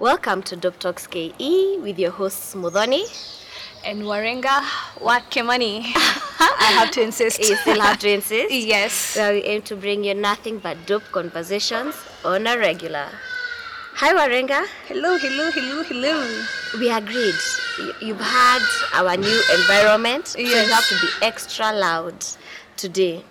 Welcome 0.00 0.42
to 0.44 0.56
Dope 0.56 0.78
Talks 0.78 1.06
KE 1.06 1.78
with 1.82 1.98
your 1.98 2.10
hosts 2.10 2.54
Mudhoni. 2.54 3.02
And 3.84 4.02
Warenga 4.02 4.60
Wakemani. 4.98 5.82
I 5.94 6.72
have 6.78 6.90
to 6.92 7.02
insist. 7.02 7.40
You 7.40 7.56
still 7.56 7.80
have 7.80 7.98
to 8.00 8.10
insist? 8.10 8.52
yes. 8.74 9.16
Where 9.16 9.32
we 9.34 9.42
aim 9.42 9.62
to 9.62 9.76
bring 9.76 10.04
you 10.04 10.14
nothing 10.14 10.58
but 10.58 10.76
dope 10.86 11.04
conversations 11.12 11.94
on 12.24 12.46
a 12.46 12.56
regular. 12.58 13.08
Hi 13.94 14.14
Warenga. 14.14 14.66
Hello, 14.86 15.18
hello, 15.18 15.50
hello, 15.50 15.82
hello. 15.82 16.44
We 16.78 16.90
agreed. 16.90 17.34
You- 17.78 17.94
You've 18.00 18.20
had 18.20 18.62
our 18.94 19.16
new 19.16 19.42
environment, 19.54 20.28
so 20.28 20.38
you 20.38 20.54
have 20.56 20.86
to 20.88 20.94
be 21.00 21.08
extra 21.26 21.72
loud 21.72 22.24
today. 22.76 23.24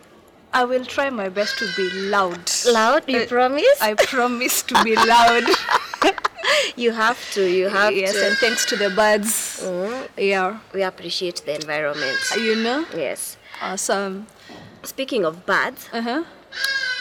I 0.52 0.64
will 0.66 0.84
try 0.84 1.12
my 1.12 1.30
best 1.30 1.60
to 1.60 1.68
be 1.78 1.90
loud. 2.10 2.52
Loud, 2.68 3.04
you 3.08 3.22
Uh, 3.22 3.26
promise? 3.28 3.80
I 3.82 3.94
promise 3.94 4.64
to 4.64 4.84
be 4.84 4.96
loud. 5.16 5.44
You 6.80 6.92
have 6.92 7.20
to. 7.34 7.42
You 7.46 7.68
have 7.70 7.94
yes, 7.96 8.14
to. 8.14 8.28
and 8.28 8.38
thanks 8.38 8.66
to 8.66 8.76
the 8.76 8.90
birds. 8.90 9.62
Mm, 9.64 10.08
Yeah. 10.18 10.60
we 10.74 10.82
appreciate 10.84 11.42
the 11.46 11.56
environment. 11.56 12.18
You 12.38 12.56
know? 12.56 12.86
Yes. 12.96 13.38
Awesome. 13.62 14.28
Speaking 14.84 15.26
of 15.26 15.46
birds, 15.46 15.90
Uh-huh. 15.94 16.24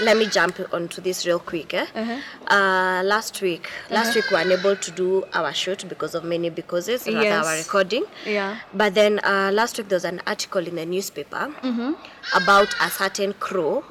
Let 0.00 0.16
me 0.16 0.26
jump 0.26 0.58
onto 0.72 1.00
this 1.00 1.26
real 1.26 1.38
quick. 1.38 1.74
Eh? 1.74 1.86
Uh-huh. 1.94 2.16
Uh, 2.54 3.02
last 3.02 3.40
week, 3.42 3.68
last 3.90 4.14
week 4.14 4.30
we 4.30 4.36
were 4.36 4.42
unable 4.42 4.76
to 4.76 4.90
do 4.92 5.24
our 5.34 5.52
shoot 5.52 5.88
because 5.88 6.14
of 6.14 6.24
many 6.24 6.50
becauses, 6.50 7.06
rather 7.06 7.22
Yes. 7.22 7.46
our 7.46 7.56
recording. 7.56 8.04
Yeah. 8.26 8.56
But 8.74 8.94
then 8.94 9.18
uh, 9.24 9.50
last 9.52 9.76
week 9.78 9.88
there 9.88 9.96
was 9.96 10.04
an 10.04 10.20
article 10.26 10.66
in 10.66 10.76
the 10.76 10.86
newspaper 10.86 11.52
Mm-hmm. 11.62 11.92
about 12.36 12.68
a 12.80 12.90
certain 12.90 13.32
crow 13.34 13.84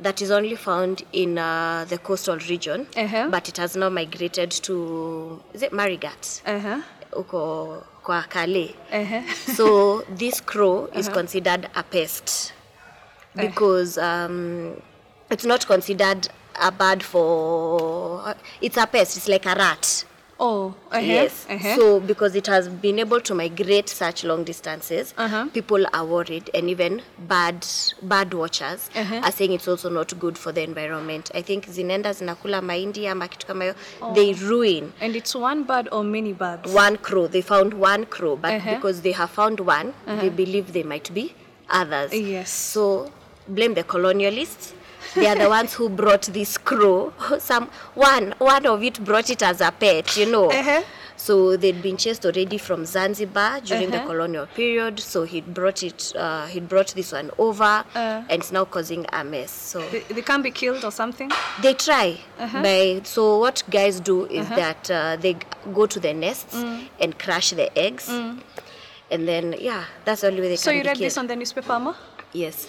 that 0.00 0.20
is 0.22 0.30
only 0.30 0.56
found 0.56 1.02
in 1.12 1.38
uh, 1.38 1.84
the 1.88 1.98
coastal 1.98 2.38
region, 2.48 2.86
Uh-huh. 2.96 3.28
but 3.30 3.48
it 3.48 3.56
has 3.58 3.76
now 3.76 3.88
migrated 3.88 4.50
to 4.50 5.40
is 5.52 5.62
it 5.62 5.72
Marigat, 5.72 6.42
Uh-huh. 6.46 6.80
uko 7.12 7.84
kwa 8.02 8.22
Kale. 8.28 8.74
Uh-huh. 8.92 9.22
So 9.56 10.02
this 10.08 10.40
crow 10.40 10.86
is 10.94 11.08
considered 11.08 11.68
a 11.74 11.82
pest 11.82 12.52
because 13.36 13.96
um, 13.98 14.80
it's 15.32 15.44
not 15.44 15.66
considered 15.66 16.28
a 16.60 16.70
bird 16.70 17.02
for. 17.02 18.34
It's 18.60 18.76
a 18.76 18.86
pest. 18.86 19.16
It's 19.16 19.28
like 19.28 19.46
a 19.46 19.54
rat. 19.54 20.04
Oh, 20.44 20.74
uh-huh. 20.90 20.98
Yes. 21.00 21.46
Uh-huh. 21.48 21.76
So 21.76 22.00
because 22.00 22.34
it 22.34 22.48
has 22.48 22.68
been 22.68 22.98
able 22.98 23.20
to 23.20 23.34
migrate 23.34 23.88
such 23.88 24.24
long 24.24 24.42
distances, 24.44 25.14
Uh-huh. 25.16 25.46
people 25.54 25.86
are 25.92 26.04
worried, 26.04 26.50
and 26.52 26.68
even 26.68 27.00
bird 27.28 27.64
bird 28.02 28.34
watchers 28.34 28.90
Uh-huh. 28.96 29.20
are 29.22 29.30
saying 29.30 29.52
it's 29.52 29.68
also 29.68 29.88
not 29.88 30.18
good 30.18 30.36
for 30.36 30.50
the 30.52 30.62
environment. 30.62 31.30
I 31.34 31.42
think 31.42 31.66
zinaenda 31.68 32.12
zinakula 32.12 32.60
mahindi 32.62 33.06
ama 33.08 33.28
kitu 33.28 33.46
kama 33.46 33.64
hiyo. 33.64 33.74
They 34.14 34.32
ruin 34.34 34.92
and 35.00 35.16
it's 35.16 35.34
one 35.34 35.62
bird 35.62 35.88
or 35.92 36.02
many 36.04 36.32
birds? 36.32 36.74
one 36.74 36.96
crow. 36.98 37.28
They 37.28 37.42
found 37.42 37.74
one 37.74 38.04
crow, 38.06 38.36
but 38.36 38.50
Uh-huh. 38.52 38.74
because 38.74 39.00
they 39.02 39.12
have 39.12 39.30
found 39.30 39.60
one, 39.60 39.92
they 40.06 40.30
believe 40.30 40.72
there 40.72 40.84
might 40.84 41.12
be 41.14 41.34
others. 41.70 42.12
Yes. 42.12 42.50
So 42.50 43.10
blame 43.48 43.74
the 43.74 43.84
colonialists. 43.84 44.72
They 45.14 45.26
are 45.26 45.36
the 45.36 45.48
ones 45.48 45.74
who 45.74 45.88
brought 45.88 46.22
this 46.22 46.56
crow. 46.58 47.12
Some 47.38 47.68
one 47.94 48.34
one 48.38 48.66
of 48.66 48.82
it 48.82 49.02
brought 49.04 49.30
it 49.30 49.42
as 49.42 49.60
a 49.60 49.70
pet, 49.72 50.16
you 50.16 50.26
know. 50.30 50.50
Uh-huh. 50.50 50.82
So 51.16 51.56
they'd 51.56 51.80
been 51.82 51.96
chased 51.98 52.24
already 52.26 52.58
from 52.58 52.84
Zanzibar 52.84 53.60
during 53.60 53.90
the 53.90 53.98
Uh-huh. 53.98 54.06
colonial 54.08 54.46
period. 54.46 54.98
So 54.98 55.22
he 55.24 55.40
brought 55.40 55.82
it. 55.82 56.12
Uh, 56.16 56.46
he 56.46 56.58
brought 56.60 56.88
this 56.94 57.12
one 57.12 57.30
over, 57.38 57.84
Uh. 57.94 58.22
and 58.28 58.32
it's 58.42 58.50
now 58.50 58.64
causing 58.64 59.06
a 59.12 59.22
mess. 59.22 59.50
So 59.52 59.80
They, 59.90 60.00
they 60.00 60.22
can't 60.22 60.42
be 60.42 60.50
killed 60.50 60.84
or 60.84 60.90
something? 60.90 61.30
they 61.60 61.74
try 61.74 62.18
Uh-huh. 62.40 62.62
by 62.62 63.00
so 63.04 63.38
what 63.38 63.62
guys 63.70 64.00
do 64.00 64.26
is 64.26 64.48
that 64.48 64.90
uh, 64.90 65.16
they 65.16 65.36
go 65.74 65.86
to 65.86 66.00
the 66.00 66.12
nests 66.14 66.54
Mm. 66.56 66.88
and 67.00 67.18
crush 67.18 67.50
the 67.50 67.68
eggs 67.78 68.08
and 69.10 69.28
then 69.28 69.54
yeah 69.60 69.84
that's 70.04 70.22
the 70.22 70.28
only 70.28 70.40
way 70.40 70.48
they 70.48 70.56
So 70.56 70.70
can 70.70 70.78
you 70.78 70.84
read 70.84 70.96
killed. 70.96 71.04
this 71.06 71.18
on 71.18 71.26
the 71.28 71.36
newspaper, 71.36 71.78
Ma? 71.78 71.94
yes 72.32 72.66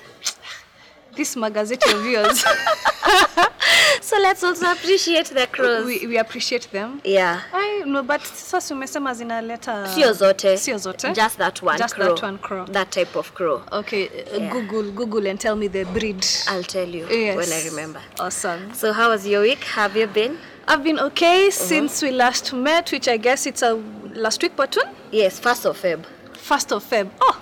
This 1.16 1.36
magazine 1.36 1.78
of 1.90 2.06
yours. 2.06 2.44
so 4.02 4.18
let's 4.20 4.44
also 4.44 4.72
appreciate 4.72 5.28
the 5.28 5.48
crows 5.48 5.86
we, 5.86 6.08
we 6.08 6.18
appreciate 6.18 6.70
them. 6.72 7.02
yeah 7.04 7.42
I 7.54 7.84
know, 7.86 8.04
but 8.04 8.22
sasa 8.22 8.74
umesema 8.74 9.14
zinaleta 9.14 9.88
sio 9.88 10.14
zote 10.14 10.58
Sio 10.58 10.78
zote? 10.78 11.14
just 11.14 11.38
that 11.38 11.62
one 11.62 11.78
Just 11.78 11.96
crow 11.96 12.08
that 12.16 12.24
one 12.24 12.38
crow. 12.38 12.66
that 12.66 12.92
type 12.92 13.16
of 13.16 13.34
crow 13.34 13.62
Okay, 13.72 14.08
uh, 14.08 14.38
Yeah. 14.38 14.52
Google 14.52 14.92
Google 14.92 15.28
and 15.30 15.40
tell 15.40 15.56
me 15.56 15.68
the 15.68 15.86
breed. 15.86 16.26
i'll 16.48 16.64
tell 16.64 16.88
you 16.90 17.08
yes. 17.10 17.36
when 17.38 17.52
i 17.52 17.64
remember 17.70 18.02
Awesome. 18.20 18.74
so 18.74 18.92
how 18.94 19.10
was 19.10 19.28
your 19.28 19.42
week 19.42 19.64
have 19.64 19.96
you 20.00 20.08
been 20.08 20.38
I've 20.68 20.84
been 20.84 21.00
okay 21.00 21.50
since 21.52 22.02
we 22.02 22.12
last 22.12 22.54
met, 22.54 22.90
which 22.94 23.10
I 23.10 23.18
guess 23.18 23.46
it's 23.46 23.62
a 23.62 23.74
last 24.16 24.42
week, 24.42 24.56
when? 24.56 24.82
yes 25.12 25.40
first 25.40 25.66
of 25.66 25.78
feb 25.82 26.04
First 26.38 26.74
of 26.74 26.84
Feb. 26.84 27.10
Oh, 27.22 27.40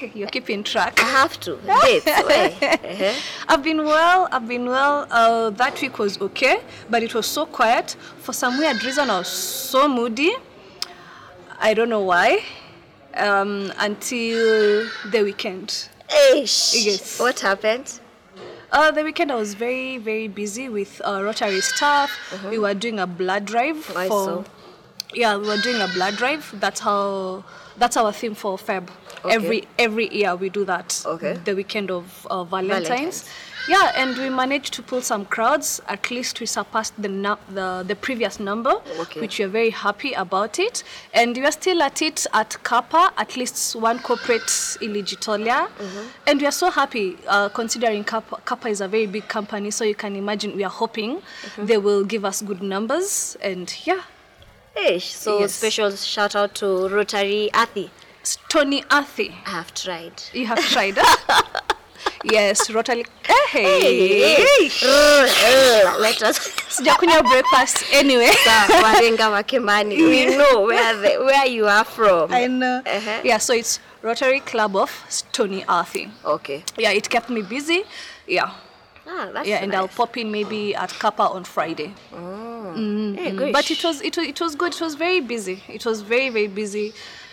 you're 0.14 0.28
keeping 0.28 0.62
track. 0.62 0.98
i 1.02 1.04
have 1.04 1.38
to 1.40 1.56
dates 1.56 2.06
uh-huh. 2.06 3.14
I've 3.48 3.62
been 3.62 3.84
well. 3.84 4.28
I've 4.32 4.46
been 4.48 4.66
well. 4.66 5.06
Uh, 5.10 5.50
that 5.50 5.80
week 5.80 5.98
was 5.98 6.20
okay, 6.20 6.60
but 6.88 7.02
it 7.02 7.14
was 7.14 7.26
so 7.26 7.46
quiet. 7.46 7.96
For 8.18 8.32
some 8.32 8.58
weird 8.58 8.82
reason, 8.84 9.10
I 9.10 9.18
was 9.18 9.28
so 9.28 9.88
moody. 9.88 10.32
I 11.58 11.74
don't 11.74 11.88
know 11.88 12.02
why. 12.02 12.42
Um, 13.14 13.72
until 13.78 14.88
the 15.10 15.22
weekend. 15.24 15.88
Eish. 16.08 16.84
Yes. 16.84 17.20
what 17.20 17.38
happened 17.40 18.00
Uh, 18.72 18.90
the 18.92 19.02
weekend 19.02 19.30
I 19.32 19.34
was 19.34 19.54
very 19.54 19.98
very 19.98 20.28
busy 20.28 20.68
with 20.68 21.00
uh, 21.04 21.22
Rotary 21.22 21.60
staff. 21.60 22.10
We 22.48 22.58
were 22.58 22.74
doing 22.74 22.98
a 23.00 23.06
blood 23.06 23.44
drive 23.46 23.90
I 23.96 24.08
for. 24.08 24.24
saw. 24.24 24.44
Yeah, 25.12 25.36
we 25.36 25.46
were 25.48 25.56
doing 25.60 25.80
a 25.82 25.88
blood 25.88 26.16
drive. 26.16 26.44
That's 26.60 26.80
how. 26.80 27.44
That's 27.76 27.96
our 27.96 28.12
theme 28.12 28.34
for 28.36 28.56
Feb. 28.58 28.88
Okay. 29.24 29.34
Every 29.34 29.68
every 29.78 30.08
year 30.14 30.34
we 30.36 30.48
do 30.48 30.64
that. 30.64 31.02
Okay. 31.06 31.34
The 31.44 31.54
weekend 31.54 31.90
of 31.90 32.26
uh, 32.30 32.44
Valentine's. 32.44 32.88
Valentine's. 32.88 33.30
Yeah, 33.68 33.92
and 33.94 34.16
we 34.16 34.30
managed 34.30 34.72
to 34.74 34.82
pull 34.82 35.02
some 35.02 35.26
crowds. 35.26 35.82
At 35.86 36.10
least 36.10 36.40
we 36.40 36.46
surpassed 36.46 36.94
the 37.00 37.08
nu- 37.08 37.36
the, 37.54 37.84
the 37.86 37.94
previous 37.94 38.40
number, 38.40 38.72
Okay. 38.98 39.20
which 39.20 39.38
we 39.38 39.44
are 39.44 39.48
very 39.48 39.68
happy 39.70 40.14
about 40.14 40.58
it. 40.58 40.82
And 41.12 41.36
we 41.36 41.44
are 41.44 41.52
still 41.52 41.82
at 41.82 42.00
it 42.00 42.26
at 42.32 42.56
Kappa, 42.64 43.12
at 43.18 43.36
least 43.36 43.76
one 43.76 43.98
corporate 43.98 44.48
Iligitolia. 44.80 45.68
And 46.26 46.40
we 46.40 46.46
are 46.46 46.52
so 46.52 46.70
happy 46.70 47.18
uh, 47.28 47.50
considering 47.50 48.02
Kappa, 48.04 48.40
Kappa 48.46 48.68
is 48.68 48.80
a 48.80 48.88
very 48.88 49.06
big 49.06 49.28
company, 49.28 49.70
so 49.70 49.84
you 49.84 49.94
can 49.94 50.16
imagine 50.16 50.56
we 50.56 50.64
are 50.64 50.70
hoping 50.70 51.20
they 51.58 51.76
will 51.76 52.02
give 52.04 52.24
us 52.24 52.40
good 52.40 52.62
numbers. 52.62 53.36
And 53.42 53.72
yeah, 53.86 54.00
Eish. 54.74 55.02
so 55.12 55.40
Yes. 55.40 55.52
special 55.52 55.90
shout 55.96 56.34
out 56.34 56.54
to 56.56 56.88
rotary 56.88 57.50
athi 57.52 57.90
S- 58.22 58.38
Tony 58.48 58.84
Athi, 58.90 59.34
i 59.46 59.50
have 59.50 59.72
tried 59.74 60.12
you 60.32 60.46
have 60.46 60.58
tried. 60.60 60.98
yes, 62.24 62.70
Rotary. 62.70 63.04
Hey, 63.48 64.68
let 65.98 66.22
us 66.22 66.38
sijakunywa 66.68 67.22
breakfast 67.22 67.84
anyway. 67.92 68.30
warenga 68.82 69.30
wakemani 69.30 69.96
we 70.02 70.26
know 70.36 70.66
where 70.66 70.94
the, 70.96 71.18
where 71.24 71.46
you 71.46 71.66
are 71.66 71.84
from 71.84 72.32
I 72.32 72.46
know. 72.46 72.82
Uh-huh. 72.86 73.20
Yeah, 73.24 73.38
so 73.38 73.54
it's 73.54 73.80
Rotary 74.02 74.40
Club 74.40 74.76
of 74.76 74.90
Stony 75.08 75.64
Athi. 75.68 76.10
okay 76.24 76.62
Yeah, 76.78 76.92
it 76.92 77.08
kept 77.08 77.30
me 77.30 77.42
busy. 77.42 77.84
Yeah, 78.26 78.50
ah, 79.06 79.30
that's 79.32 79.48
yeah, 79.48 79.62
and 79.62 79.72
nice. 79.72 79.78
I'll 79.80 79.88
pop 79.88 80.16
in 80.16 80.30
maybe 80.30 80.74
at 80.74 80.90
Kappa 80.98 81.22
on 81.22 81.44
Friday. 81.44 81.94
hey, 82.12 83.32
gosh. 83.32 83.52
But 83.52 83.70
it 83.70 83.82
was 83.84 84.00
it 84.02 84.16
was 84.16 84.26
it 84.26 84.40
was 84.40 84.54
good. 84.54 84.74
It 84.74 84.80
was 84.80 84.94
very 84.94 85.20
busy. 85.20 85.62
It 85.68 85.84
was 85.86 86.02
very 86.02 86.28
very 86.30 86.48
busy. 86.48 86.92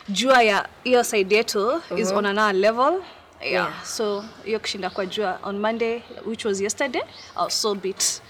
Jua 0.09 0.43
ya 0.43 0.67
hiyo 0.83 1.03
side 1.03 1.35
yetu 1.35 1.81
is 1.97 2.11
on 2.11 2.25
another 2.25 2.53
level. 2.59 2.93
Yeah. 3.41 3.51
Yeah. 3.53 3.83
So 3.85 4.25
hiyo 4.45 4.59
kushinda 4.59 4.89
kwa 4.89 5.05
jua 5.05 5.39
on 5.43 5.59
Monday, 5.59 6.01
which 6.25 6.45
was 6.45 6.61
yesterday, 6.61 7.01
I 7.35 7.43
was 7.43 7.61
so 7.61 7.75
beat. 7.75 8.21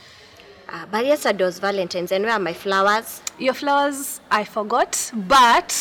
Uh, 0.69 0.85
but 0.91 1.05
yesterday 1.05 1.45
was 1.45 1.59
valentines 1.61 2.11
and 2.11 2.25
where 2.25 2.33
are 2.33 2.43
my 2.43 2.53
flowers 2.53 3.21
Your 3.39 3.53
flowers, 3.53 4.19
I 4.31 4.43
forgot, 4.45 4.97
but 5.13 5.73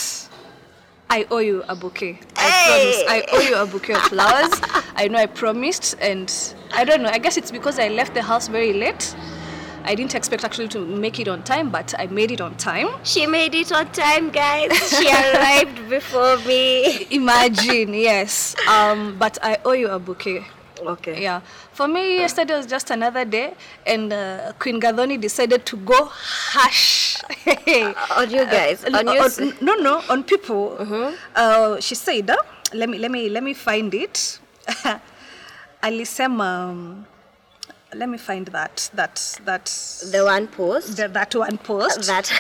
I 1.08 1.26
owe 1.30 1.38
you 1.38 1.64
a 1.68 1.74
bouquet. 1.74 2.18
I 2.36 2.40
Hey! 2.50 2.66
promise. 2.68 3.04
I 3.08 3.24
owe 3.32 3.40
you 3.48 3.56
a 3.56 3.66
bouquet 3.66 3.94
of 3.94 4.02
flowers. 4.02 4.50
I 4.94 5.08
know 5.08 5.18
I 5.18 5.26
promised, 5.26 5.96
and 6.00 6.30
I 6.74 6.84
don't 6.84 7.02
know. 7.02 7.08
I 7.08 7.18
guess 7.18 7.36
it's 7.38 7.50
because 7.50 7.78
I 7.78 7.88
left 7.88 8.12
the 8.14 8.22
house 8.22 8.48
very 8.48 8.72
late. 8.74 9.16
I 9.86 9.94
didn't 9.94 10.14
expect 10.14 10.44
actually 10.44 10.68
to 10.68 10.80
make 10.84 11.20
it 11.20 11.28
on 11.28 11.42
time, 11.44 11.70
but 11.70 11.94
I 11.98 12.06
made 12.08 12.30
it 12.32 12.40
on 12.40 12.54
time. 12.56 12.88
she 13.04 13.26
made 13.26 13.54
it 13.54 13.70
on 13.72 13.86
time 13.92 14.30
guys 14.30 14.72
she 14.98 15.06
arrived 15.22 15.88
before 15.88 16.36
me 16.38 17.06
Imagine, 17.10 17.94
yes. 17.94 18.56
Um, 18.68 19.16
but 19.18 19.38
I 19.42 19.58
owe 19.64 19.72
you 19.72 19.88
a 19.88 19.98
bouquet. 19.98 20.44
okay 20.94 21.22
Yeah. 21.22 21.40
For 21.72 21.86
me, 21.88 22.18
yesterday 22.18 22.54
was 22.56 22.66
just 22.66 22.90
another 22.90 23.24
day, 23.24 23.54
and 23.86 24.12
uh, 24.12 24.52
Queen 24.58 24.80
Gadhoni 24.80 25.20
decided 25.20 25.64
to 25.66 25.76
go 25.76 26.08
harsh. 26.54 27.20
on 28.20 28.30
you 28.30 28.44
guys 28.46 28.84
Uh, 28.84 28.98
on 28.98 29.06
you 29.14 29.20
s- 29.20 29.38
on- 29.40 29.54
no, 29.60 29.74
no, 29.76 30.02
on 30.08 30.24
people. 30.24 30.76
Uh, 31.34 31.80
she 31.80 31.94
said, 31.94 32.30
uh, 32.30 32.36
let 32.74 32.88
me, 32.88 32.98
let 32.98 33.10
me, 33.10 33.28
let 33.28 33.42
me 33.42 33.52
find 33.54 33.92
it. 33.94 34.38
Alisema, 35.82 36.70
um, 36.70 37.06
let 37.96 38.08
me 38.08 38.18
find 38.18 38.46
that, 38.48 38.90
that, 38.94 39.40
that, 39.44 39.64
the 40.10 40.22
one 40.24 40.46
post 40.48 40.96
that, 40.96 41.12
that 41.14 41.34
one 41.34 41.58
post. 41.58 42.06
that 42.06 42.30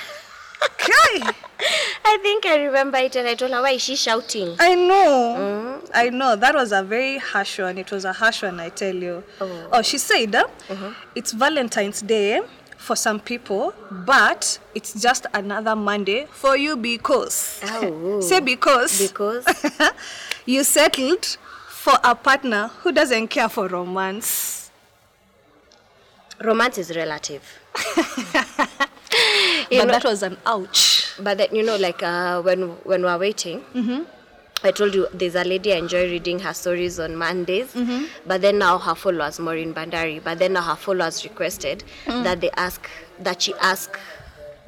Okay. 0.64 1.22
I 2.04 2.18
think 2.22 2.46
I 2.46 2.64
remember 2.64 2.98
it 2.98 3.16
and 3.16 3.26
I 3.26 3.34
told 3.34 3.50
her, 3.50 3.62
why 3.62 3.72
is 3.72 3.82
she 3.82 3.96
shouting? 3.96 4.56
I 4.58 4.74
know. 4.74 5.82
I 5.94 6.10
know. 6.10 6.36
That 6.36 6.54
was 6.54 6.72
a 6.72 6.82
very 6.82 7.18
harsh 7.18 7.58
one. 7.58 7.78
It 7.78 7.90
was 7.90 8.04
a 8.04 8.12
harsh 8.12 8.42
one, 8.42 8.60
I 8.60 8.68
tell 8.68 8.94
you. 8.94 9.24
Oh. 9.40 9.82
she 9.82 9.98
said 9.98 10.34
uh, 10.34 10.46
it's 11.14 11.32
Valentine's 11.32 12.02
Day 12.02 12.40
for 12.76 12.94
some 12.94 13.18
people, 13.20 13.74
but 13.90 14.58
it's 14.74 15.00
just 15.00 15.26
another 15.34 15.74
Monday 15.74 16.26
for 16.30 16.56
you 16.56 16.76
because. 16.76 17.60
Oh. 17.64 18.20
Say 18.28 18.40
because. 18.40 19.08
Because 19.08 19.46
you 20.46 20.62
settled 20.62 21.36
for 21.68 21.94
a 22.04 22.14
partner 22.14 22.68
who 22.82 22.92
doesn't 22.92 23.28
care 23.28 23.48
for 23.48 23.66
romance. 23.66 24.65
Romance 26.42 26.78
is 26.78 26.94
relative. 26.96 27.42
You 29.70 29.78
but 29.80 29.86
know- 29.86 29.92
that 29.94 30.04
was 30.04 30.22
an 30.22 30.36
ouch. 30.46 31.12
But 31.18 31.38
then 31.38 31.48
you 31.54 31.62
know, 31.64 31.76
like 31.76 32.02
uh, 32.02 32.42
when 32.42 32.68
when 32.84 33.02
we 33.02 33.08
are 33.08 33.18
waiting, 33.18 33.64
I 34.62 34.70
told 34.70 34.94
you 34.94 35.06
there's 35.12 35.34
a 35.34 35.44
lady 35.44 35.72
I 35.72 35.76
enjoy 35.76 36.04
reading 36.10 36.38
her 36.40 36.52
stories 36.52 37.00
on 37.00 37.16
Mondays. 37.16 37.74
But 38.26 38.42
then 38.42 38.58
now 38.58 38.78
her 38.78 38.94
followers, 38.94 39.38
Maureen 39.40 39.72
Bandari, 39.74 40.22
but 40.22 40.38
then 40.38 40.52
now 40.52 40.62
her 40.62 40.76
followers 40.76 41.24
requested 41.24 41.84
that 42.06 42.40
they 42.40 42.50
ask 42.56 42.88
that 43.20 43.42
she 43.42 43.54
ask 43.54 43.98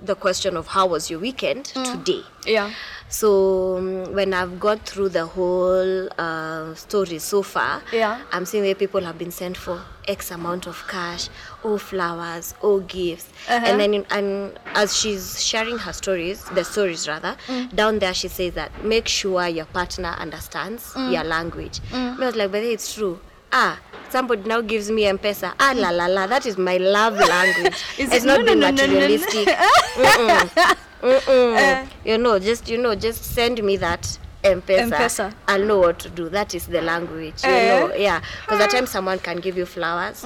the 0.02 0.14
question 0.14 0.56
of 0.56 0.66
how 0.68 0.86
was 0.86 1.10
your 1.10 1.20
weekend 1.20 1.66
today. 1.66 2.22
Yeah. 2.46 2.70
So 3.08 3.78
um, 3.78 4.12
when 4.14 4.32
I've 4.34 4.60
gone 4.60 4.78
through 4.80 5.08
the 5.10 5.26
whole 5.26 6.08
uh, 6.18 6.74
story 6.74 7.18
so 7.18 7.42
far, 7.42 7.82
Yeah. 7.92 8.20
I'm 8.32 8.44
seeing 8.44 8.64
where 8.64 8.74
people 8.74 9.00
have 9.00 9.18
been 9.18 9.30
sent 9.30 9.56
for 9.56 9.80
X 10.06 10.30
amount 10.30 10.66
of 10.66 10.82
cash, 10.88 11.28
or 11.62 11.78
flowers, 11.78 12.54
or 12.62 12.80
gifts, 12.80 13.28
Uh-huh. 13.48 13.64
and 13.66 13.80
then 13.80 13.92
in, 13.94 14.06
and 14.10 14.58
as 14.74 14.96
she's 14.96 15.42
sharing 15.44 15.78
her 15.78 15.92
stories, 15.92 16.44
the 16.54 16.64
stories 16.64 17.06
rather, 17.08 17.36
Mm. 17.48 17.74
down 17.74 17.98
there 17.98 18.14
she 18.14 18.28
says 18.28 18.54
that 18.54 18.70
make 18.84 19.08
sure 19.08 19.46
your 19.48 19.66
partner 19.66 20.14
understands 20.18 20.92
Mm. 20.94 21.12
your 21.12 21.24
language. 21.24 21.80
I 21.92 22.16
was 22.18 22.36
like, 22.36 22.50
but 22.52 22.62
it's 22.62 22.94
true. 22.94 23.20
Ah, 23.52 23.78
somebody 24.10 24.42
now 24.48 24.60
gives 24.60 24.90
me 24.90 25.06
M-Pesa. 25.06 25.54
Ah, 25.58 25.72
la 25.76 25.90
la 25.90 26.06
la, 26.06 26.26
that 26.26 26.46
is 26.46 26.58
my 26.58 26.76
love 26.76 27.18
language. 27.18 27.74
Is 27.98 28.12
it's 28.12 28.24
it- 28.24 28.26
not 28.26 28.40
no, 28.40 28.46
being 28.46 28.58
no, 28.60 28.70
no, 28.70 28.86
no, 28.86 28.92
materialistic. 28.92 29.48
Mm-mm. 29.96 30.76
Mm-mm. 31.02 31.56
Eh. 31.56 31.86
you 32.04 32.18
know, 32.18 32.38
just 32.38 32.68
you 32.68 32.76
know, 32.78 32.94
just 32.94 33.24
send 33.24 33.62
me 33.62 33.76
that 33.76 34.18
M-Pesa. 34.44 34.78
M-Pesa. 34.92 35.34
I'll 35.46 35.64
know 35.64 35.78
what 35.78 35.98
to 36.00 36.10
do. 36.10 36.28
That 36.28 36.54
is 36.54 36.66
the 36.66 36.82
language. 36.82 37.42
You 37.44 37.50
Eh. 37.50 37.68
know, 37.80 37.94
yeah. 37.94 38.20
Because 38.42 38.60
at 38.60 38.70
times 38.70 38.90
someone 38.90 39.18
can 39.18 39.38
give 39.38 39.56
you 39.56 39.66
flowers. 39.66 40.22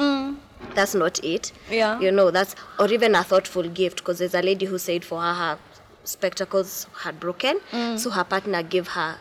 That's 0.75 0.95
not 0.95 1.23
it. 1.25 1.53
Yeah. 1.71 1.99
You 2.01 2.13
know, 2.13 2.31
that's 2.31 2.55
or 2.79 2.87
even 2.93 3.15
a 3.15 3.23
thoughtful 3.25 3.69
gift. 3.69 3.99
Because 3.99 4.19
there's 4.19 4.35
a 4.35 4.43
lady 4.43 4.67
who 4.67 4.79
said 4.79 5.05
for 5.05 5.21
her 5.21 5.35
her 5.35 5.59
spectacles 6.05 6.87
had 7.03 7.21
broken, 7.21 7.61
so 7.97 8.11
her 8.11 8.25
partner 8.25 8.63
gave 8.63 8.89
her 8.89 9.17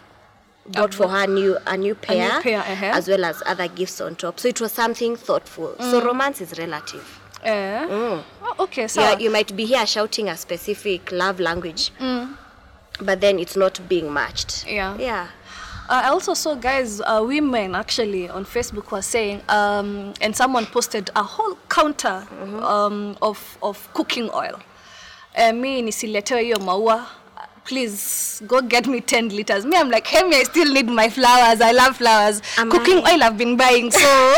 bought 0.67 0.93
for 0.93 1.07
her 1.07 1.27
new 1.27 1.57
a 1.67 1.77
new 1.77 1.95
pair, 1.95 2.41
pair, 2.41 2.59
uh-huh. 2.59 2.85
as 2.85 3.07
well 3.07 3.25
as 3.25 3.41
other 3.45 3.67
gifts 3.67 4.01
on 4.01 4.15
top. 4.15 4.39
So 4.39 4.47
it 4.47 4.61
was 4.61 4.71
something 4.71 5.15
thoughtful. 5.15 5.75
So 5.79 6.01
romance 6.03 6.41
is 6.41 6.57
relative. 6.57 7.19
Eh? 7.43 7.87
Oh, 7.89 8.23
okay, 8.59 8.87
so 8.87 9.01
Yeah, 9.01 9.17
you 9.17 9.31
might 9.31 9.55
be 9.55 9.65
here 9.65 9.85
shouting 9.85 10.29
a 10.29 10.37
specific 10.37 11.11
love 11.11 11.39
language, 11.39 11.91
but 13.01 13.19
then 13.21 13.39
it's 13.39 13.55
not 13.55 13.79
being 13.89 14.13
matched. 14.13 14.67
Yeah. 14.67 14.95
Yeah. 14.97 15.27
I 15.89 16.07
also 16.07 16.33
saw 16.35 16.55
guys, 16.55 17.01
uh, 17.01 17.21
women 17.27 17.75
actually 17.75 18.29
on 18.29 18.45
Facebook 18.45 18.91
were 18.91 19.01
saying, 19.01 19.41
um, 19.49 20.13
and 20.21 20.33
someone 20.33 20.65
posted 20.65 21.09
a 21.15 21.23
whole 21.23 21.57
counter 21.67 22.25
um, 22.61 23.17
of, 23.21 23.57
of 23.61 23.91
cooking 23.93 24.29
oil. 24.33 24.59
Uh, 25.35 25.51
me 25.51 25.81
nisiletewe 25.81 26.41
hiyo 26.41 26.59
maua. 26.59 27.07
Please 27.65 28.41
go 28.47 28.61
get 28.61 28.87
me 28.87 29.01
10 29.01 29.29
liters. 29.29 29.65
Me, 29.65 29.77
I'm 29.77 29.89
like, 29.89 30.07
hey, 30.07 30.23
me, 30.27 30.35
I 30.37 30.43
still 30.43 30.71
need 30.73 30.87
my 30.87 31.09
flowers. 31.09 31.61
I 31.61 31.71
love 31.71 31.97
flowers. 31.97 32.41
Am 32.57 32.69
cooking 32.71 33.01
I- 33.05 33.13
oil 33.13 33.23
I've 33.23 33.37
been 33.37 33.55
buying, 33.55 33.91
so 33.91 34.35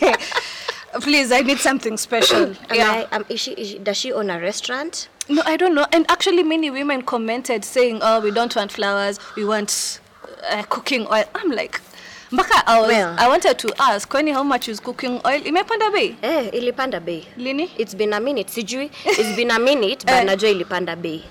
please, 1.00 1.32
I 1.32 1.40
need 1.40 1.58
something 1.58 1.96
special. 1.96 2.54
Yeah. 2.72 3.06
I, 3.10 3.16
um, 3.16 3.24
is 3.28 3.40
she, 3.40 3.52
is 3.52 3.68
she, 3.70 3.78
does 3.78 3.96
she 3.96 4.12
own 4.12 4.30
a 4.30 4.38
restaurant? 4.40 5.08
No, 5.28 5.42
I 5.46 5.56
don't 5.56 5.74
know. 5.74 5.86
And 5.92 6.08
actually, 6.10 6.42
many 6.42 6.70
women 6.70 7.02
commented 7.02 7.64
saying, 7.64 7.98
"Oh, 8.02 8.20
we 8.20 8.30
don't 8.30 8.54
want 8.54 8.70
flowers. 8.70 9.18
We 9.36 9.44
want 9.44 9.98
uh, 10.50 10.62
cooking 10.64 11.06
oil." 11.10 11.24
I'm 11.34 11.50
like, 11.50 11.80
mpaka 12.30 12.62
I 12.66 12.78
was, 12.80 12.88
Well. 12.88 13.16
I 13.18 13.26
wanted 13.26 13.58
to 13.58 13.74
ask, 13.80 14.08
kwani 14.08 14.32
how 14.32 14.44
much 14.44 14.68
is 14.68 14.78
cooking 14.78 15.14
oil? 15.26 15.40
Imepanda 15.40 15.90
bei? 15.92 16.14
Eh, 16.22 16.50
ilipanda 16.52 17.04
bei. 17.04 17.24
Lini? 17.36 17.70
It's 17.76 17.94
been 17.94 18.12
a 18.12 18.20
minute. 18.20 18.46
Sijui. 18.46 18.90
It's 19.04 19.34
been 19.34 19.50
a 19.50 19.58
minute, 19.58 20.04
but 20.06 20.14
Eh. 20.14 20.24
najua 20.24 20.50
ilipanda 20.54 20.94
bei. 21.02 21.22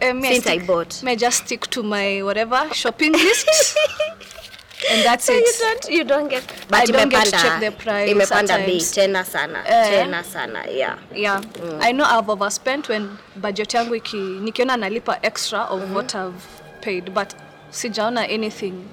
Eh, 0.00 0.12
me, 0.12 0.32
Since 0.34 0.46
I 0.46 0.56
stick- 0.56 0.66
bought. 0.66 1.02
May 1.02 1.16
just 1.16 1.44
stick 1.44 1.66
to 1.70 1.82
my 1.82 2.22
whatever 2.22 2.68
shopping 2.72 3.12
list, 3.12 3.46
and 4.90 5.04
that's 5.04 5.24
So 5.26 5.32
you 5.34 5.44
don't, 5.60 5.88
you 5.90 6.04
don't 6.04 6.28
get. 6.28 6.42
I 6.72 6.86
don't 6.86 7.08
get 7.10 7.26
to 7.26 7.30
check 7.32 7.60
the 7.60 7.70
price 7.70 8.10
Imepanda 8.10 8.56
bei 8.64 8.78
tena 8.80 9.24
sana, 9.24 9.62
Eh. 9.66 9.90
tena 9.90 10.24
sana. 10.24 10.64
Yeah. 10.70 10.96
Yeah, 11.14 11.42
I 11.80 11.92
know 11.92 12.04
I've 12.04 12.30
overspent 12.30 12.88
when 12.88 13.18
budget 13.36 13.68
yangu 13.74 13.94
iki 13.96 14.16
nikiona 14.16 14.76
nalipa 14.78 15.18
extra 15.22 15.60
of 15.68 15.92
what 15.94 16.14
I've 16.14 16.42
paid, 16.80 17.12
but 17.14 17.34
sijaona 17.70 18.26
anything. 18.28 18.88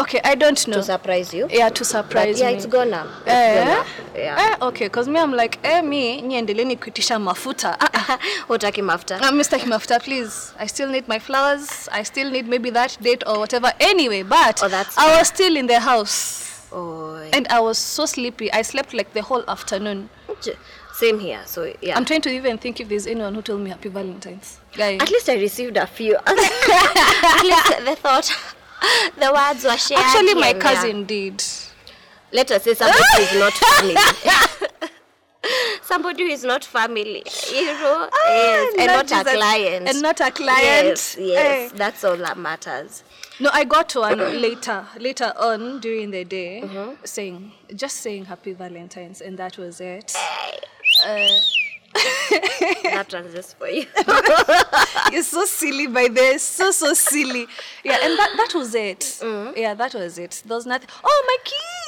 Okay, 0.00 0.20
I 0.24 0.34
don't 0.34 0.66
know. 0.68 0.76
To 0.78 0.82
surprise 0.82 1.34
you. 1.34 1.46
Yeah, 1.50 1.68
to 1.68 2.02
But 2.12 2.38
yeah, 2.38 2.48
me. 2.48 2.54
it's 2.54 2.66
gonna. 2.66 3.06
It's 3.26 3.28
Eh? 3.28 3.64
gonna. 3.64 3.84
Yeah. 4.16 4.56
Eh, 4.60 4.66
okay, 4.66 4.88
cause 4.88 5.08
me 5.08 5.18
I'm 5.20 5.32
like, 5.32 5.58
eh, 5.64 5.82
me 5.82 6.22
niendeleni 6.22 6.76
kuitisha 6.76 7.18
mafuta. 7.18 7.76
utaki 8.48 8.82
mafuta. 8.82 9.18
Ah, 9.22 9.30
Mr. 9.30 9.58
Mafuta, 9.66 10.00
please. 10.02 10.52
I 10.58 10.66
still 10.66 10.88
need 10.88 11.06
my 11.08 11.18
flowers. 11.18 11.88
I 11.92 12.02
still 12.04 12.30
need 12.30 12.48
maybe 12.48 12.70
that 12.70 12.96
date 13.02 13.22
or 13.26 13.38
whatever. 13.38 13.72
Anyway, 13.80 14.22
but 14.22 14.62
Oh, 14.62 14.68
that's 14.68 14.96
I 14.96 15.18
was 15.18 15.28
still 15.28 15.56
in 15.56 15.66
the 15.66 15.80
house 15.80 16.46
Oh. 16.72 17.16
and 17.32 17.46
I 17.48 17.60
was 17.60 17.76
so 17.78 18.06
sleepy. 18.06 18.50
I 18.52 18.62
slept 18.62 18.94
like 18.94 19.12
the 19.12 19.22
whole 19.22 19.44
afternoon. 19.48 20.08
Same 20.94 21.18
here. 21.18 21.40
So 21.46 21.72
yeah. 21.82 21.96
I'm 21.96 22.04
trying 22.04 22.20
to 22.22 22.30
even 22.30 22.58
think 22.58 22.80
if 22.80 22.88
there's 22.88 23.06
anyone 23.06 23.34
who 23.34 23.42
told 23.42 23.60
me 23.60 23.70
Happy 23.70 23.88
Valentine's. 23.88 24.60
Guy. 24.76 24.94
At 24.96 25.10
least 25.10 25.28
I 25.28 25.34
received 25.34 25.76
a 25.76 25.86
few. 25.86 26.16
At 26.26 27.42
least 27.44 27.84
the 27.84 27.96
thought, 27.96 28.30
the 29.18 29.32
words 29.32 29.64
were 29.64 29.76
shared. 29.76 30.00
Actually, 30.00 30.34
my 30.34 30.46
here 30.46 30.52
there. 30.54 30.62
cousin 30.62 31.04
did. 31.04 31.42
Let 32.32 32.50
us 32.52 32.62
say 32.62 32.74
somebody 32.74 33.02
who 33.16 33.22
is 33.22 33.38
not 33.38 33.52
family. 33.52 33.96
somebody 35.82 36.24
who 36.24 36.30
is 36.30 36.44
not 36.44 36.64
family, 36.64 37.22
you 37.52 37.64
know, 37.64 38.08
yes, 38.26 38.74
and 38.78 38.86
not, 38.86 39.10
not 39.10 39.26
a 39.26 39.30
client. 39.36 39.88
And 39.88 40.02
not 40.02 40.20
a 40.20 40.30
client. 40.30 40.62
Yes, 40.62 41.16
yes, 41.18 41.70
hey. 41.72 41.76
that's 41.76 42.04
all 42.04 42.16
that 42.18 42.38
matters. 42.38 43.02
No, 43.40 43.50
I 43.52 43.64
got 43.64 43.94
one 43.96 44.18
later, 44.18 44.86
later 44.98 45.32
on 45.38 45.80
during 45.80 46.10
the 46.10 46.24
day, 46.24 46.60
Mm-hmm. 46.62 47.04
saying, 47.04 47.52
just 47.74 47.96
saying 47.96 48.26
Happy 48.26 48.52
Valentine's, 48.52 49.20
and 49.20 49.38
that 49.38 49.56
was 49.56 49.80
it. 49.80 50.14
That 51.94 53.08
one's 53.12 53.34
just 53.34 53.56
for 53.58 53.68
you. 53.68 53.86
You're 55.12 55.22
so 55.22 55.44
silly 55.44 55.86
by 55.86 56.08
this, 56.08 56.42
so 56.42 56.70
so 56.70 56.94
silly. 56.94 57.46
Yeah, 57.84 57.98
and 58.02 58.18
that 58.18 58.32
that 58.36 58.52
was 58.54 58.74
it. 58.74 59.00
Mm-hmm. 59.00 59.58
Yeah, 59.58 59.74
that 59.74 59.94
was 59.94 60.18
it. 60.18 60.42
There 60.46 60.56
was 60.56 60.66
nothing. 60.66 60.88
Oh, 61.02 61.24
my 61.26 61.36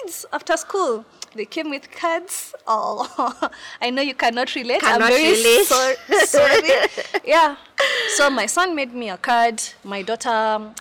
kids 0.05 0.27
after 0.33 0.57
school. 0.57 1.05
They 1.35 1.47
came 1.47 1.71
with 1.71 1.91
cards. 1.91 2.55
Oh, 2.67 3.51
I 3.81 3.91
know 3.91 4.03
you 4.03 4.15
cannot 4.15 4.55
relate. 4.55 4.81
Cannot 4.81 5.03
I'm 5.03 5.09
very 5.09 5.31
relate. 5.33 5.65
sor- 5.65 6.27
sorry. 6.27 6.71
yeah. 7.25 7.57
So 8.17 8.29
my 8.29 8.47
son 8.47 8.75
made 8.75 8.93
me 8.93 9.09
a 9.09 9.17
card. 9.17 9.63
My 9.83 10.03
daughter 10.03 10.29
um, 10.29 10.75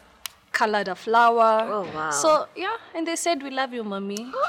colored 0.51 0.87
a 0.89 0.95
flower. 0.95 1.67
Oh, 1.71 1.87
wow. 1.95 2.09
So 2.11 2.47
yeah, 2.55 2.75
and 2.93 3.07
they 3.07 3.15
said 3.15 3.41
we 3.41 3.49
love 3.49 3.73
you, 3.73 3.83
mommy. 3.83 4.31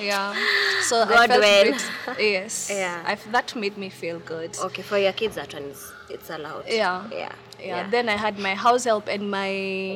yeah. 0.00 0.34
So 0.82 1.02
I 1.02 1.26
felt 1.26 1.40
great. 1.40 1.90
Yes. 2.18 2.70
Yeah. 2.74 3.02
I've, 3.06 3.32
that 3.32 3.54
made 3.56 3.76
me 3.76 3.88
feel 3.90 4.18
good. 4.20 4.56
okay, 4.58 4.82
for 4.82 4.98
your 4.98 5.12
kids, 5.12 5.34
that 5.36 5.52
one 5.54 5.64
is 5.64 5.92
it's 6.08 6.30
allowed. 6.30 6.64
Yeah. 6.68 7.02
yeah, 7.10 7.32
Yeah. 7.60 7.90
Then 7.90 8.08
I 8.08 8.16
had 8.16 8.38
my 8.38 8.54
house 8.54 8.84
help 8.84 9.08
and 9.08 9.28
my. 9.30 9.48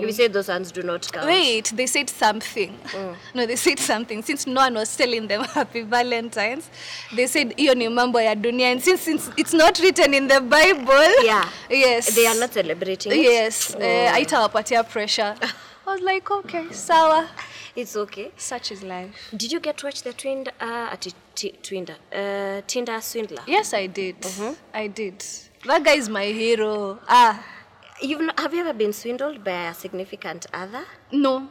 we 0.04 0.10
said 0.12 0.32
those 0.32 0.48
ones 0.48 0.72
do 0.72 0.82
not 0.82 1.06
count. 1.12 1.26
Wait, 1.26 1.72
they 1.76 1.86
said 1.86 2.10
something. 2.10 2.76
Mm. 2.92 3.14
No, 3.34 3.46
they 3.46 3.54
said 3.56 3.78
something. 3.78 4.22
Since 4.22 4.46
no 4.48 4.60
one 4.62 4.74
was 4.74 4.96
telling 4.96 5.28
them 5.28 5.44
Happy 5.54 5.82
Valentine's, 5.82 6.68
they 7.14 7.26
said 7.28 7.54
hiyo 7.56 7.74
ni 7.76 7.88
mambo 7.88 8.18
ya 8.20 8.34
dunia. 8.34 8.72
And 8.72 8.82
since, 8.82 9.02
since 9.02 9.30
it's 9.36 9.52
not 9.54 9.78
written 9.78 10.14
in 10.14 10.26
the 10.26 10.40
Bible, 10.40 11.24
Yeah. 11.24 11.48
yes, 11.70 12.14
They 12.16 12.26
are 12.26 12.34
not 12.40 12.52
celebrating. 12.52 13.12
it. 13.12 13.18
Yes, 13.18 13.74
Oh. 13.76 13.78
uh, 13.78 14.12
haitawapatia 14.12 14.82
pressure. 14.88 15.34
I 15.86 15.92
was 15.94 16.00
like, 16.02 16.28
okay, 16.30 16.66
sawa. 16.72 17.28
It's 17.76 17.96
okay. 17.96 18.30
Such 18.36 18.72
is 18.72 18.82
life. 18.82 19.14
Did 19.36 19.52
you 19.52 19.60
get 19.60 19.78
to 19.78 19.86
watch 19.86 20.02
the 20.02 20.12
twin 20.12 20.46
uh, 20.60 20.96
t- 20.96 21.12
t- 21.34 21.54
Twinder 21.62 21.96
uh, 22.12 22.62
Tinder 22.66 23.00
swindler? 23.00 23.42
Yes, 23.46 23.72
I 23.74 23.86
did. 23.86 24.20
Mm-hmm. 24.20 24.52
I 24.74 24.86
did. 24.88 25.24
That 25.66 25.84
guy 25.84 25.94
is 25.94 26.08
my 26.08 26.24
hero. 26.24 26.98
Ah, 27.08 27.44
You've 28.02 28.22
not, 28.22 28.40
have 28.40 28.54
you 28.54 28.60
ever 28.60 28.72
been 28.72 28.92
swindled 28.94 29.44
by 29.44 29.68
a 29.68 29.74
significant 29.74 30.46
other? 30.52 30.84
no. 31.12 31.48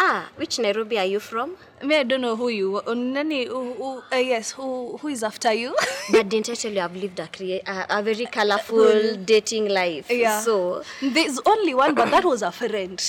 Ah, 0.00 0.30
which 0.36 0.60
Nairobi 0.60 0.96
are 0.96 1.04
you 1.04 1.18
from? 1.18 1.56
Me, 1.82 1.96
I 1.96 2.04
don't 2.04 2.20
know 2.20 2.36
who 2.36 2.48
you. 2.50 2.80
Nani, 2.86 3.46
who, 3.46 3.72
who, 3.74 4.02
uh, 4.12 4.16
yes, 4.16 4.52
who 4.52 4.96
who 4.98 5.08
is 5.08 5.24
after 5.24 5.52
you? 5.52 5.74
but 6.12 6.28
didn't 6.28 6.48
I 6.50 6.54
tell 6.54 6.70
you 6.72 6.80
I've 6.80 6.94
lived 6.94 7.18
a, 7.18 7.26
crea- 7.26 7.62
a, 7.66 7.86
a 7.98 8.02
very 8.04 8.26
colorful 8.26 9.16
dating 9.24 9.68
life? 9.70 10.08
yeah. 10.08 10.38
So, 10.40 10.84
there's 11.02 11.40
only 11.44 11.74
one, 11.74 11.96
but 11.96 12.12
that 12.12 12.24
was 12.24 12.42
a 12.42 12.52
friend. 12.52 13.02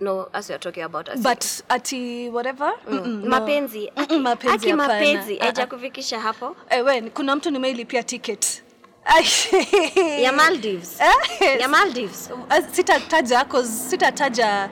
No, 0.00 0.28
as 0.32 0.48
you're 0.48 0.58
talking 0.58 0.82
about 0.82 1.08
us. 1.08 1.22
But 1.22 1.62
ati 1.70 2.28
whatever. 2.30 2.72
No. 2.88 3.00
mapenzi. 3.02 3.90
Mapenzi 3.96 4.48
Aki 4.54 4.72
mapenzi. 4.72 5.38
Ah, 5.38 5.42
ah. 5.42 5.44
Haijakufikisha 5.44 6.20
hapo? 6.20 6.56
Eh, 6.70 6.84
wen, 6.84 7.10
kuna 7.10 7.36
mtu 7.36 7.50
nimeilipia 7.50 8.02
ticket. 8.02 8.62
Ya 10.22 10.32
Maldives. 10.32 11.00
Eh, 11.00 11.60
Ya 11.60 11.68
Maldives. 11.68 12.30
Uh, 12.30 12.66
sitataja 12.72 13.46
sitataja 13.90 14.70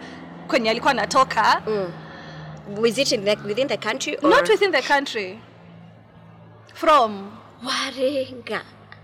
kwenye 0.49 0.71
alikuwa 0.71 0.91
anatoka 0.91 1.63
Was 2.83 2.99
it 2.99 3.13
in 3.13 3.25
the, 3.25 3.37
within 3.47 3.69
the 3.69 3.77
country 3.79 4.17
or? 4.23 4.31
not 4.31 4.49
within 4.49 4.71
the 4.73 4.83
country 4.83 5.39
from 6.75 7.33
Waringa. 7.65 8.61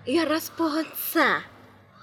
You're 0.06 0.34
a 0.34 0.40
sponsor. 0.40 1.44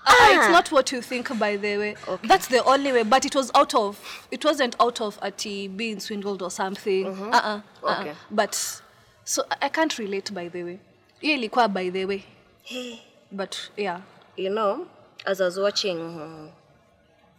Ah, 0.06 0.32
it's 0.36 0.50
not 0.52 0.72
what 0.72 0.92
you 0.92 1.02
think 1.02 1.38
by 1.40 1.58
the 1.58 1.78
way 1.78 1.96
Okay. 2.08 2.28
that's 2.28 2.48
the 2.48 2.64
only 2.66 2.92
way 2.92 3.04
but 3.04 3.26
it 3.26 3.36
was 3.36 3.52
out 3.54 3.74
of 3.76 3.98
it 4.32 4.44
wasn't 4.46 4.76
out 4.80 5.02
of 5.02 5.20
ati 5.22 5.68
being 5.68 6.00
swindled 6.00 6.42
or 6.42 6.50
something 6.52 7.06
uh-uh, 7.08 7.62
uh-uh. 7.84 8.00
Okay. 8.02 8.14
but 8.32 8.82
so 9.26 9.44
I- 9.62 9.70
can't 9.70 9.98
relate 10.00 10.34
by 10.34 10.48
the 10.50 10.64
way 10.64 10.80
hiyo 11.22 11.34
ilikuwa 11.36 11.68
by 11.68 11.90
the 11.92 12.06
way 12.06 12.24
Hey. 12.64 13.00
but 13.32 13.56
yeah 13.78 14.02
You 14.38 14.50
know, 14.50 14.88
as 15.26 15.42
I 15.42 15.44
was 15.46 15.58
watching, 15.58 16.00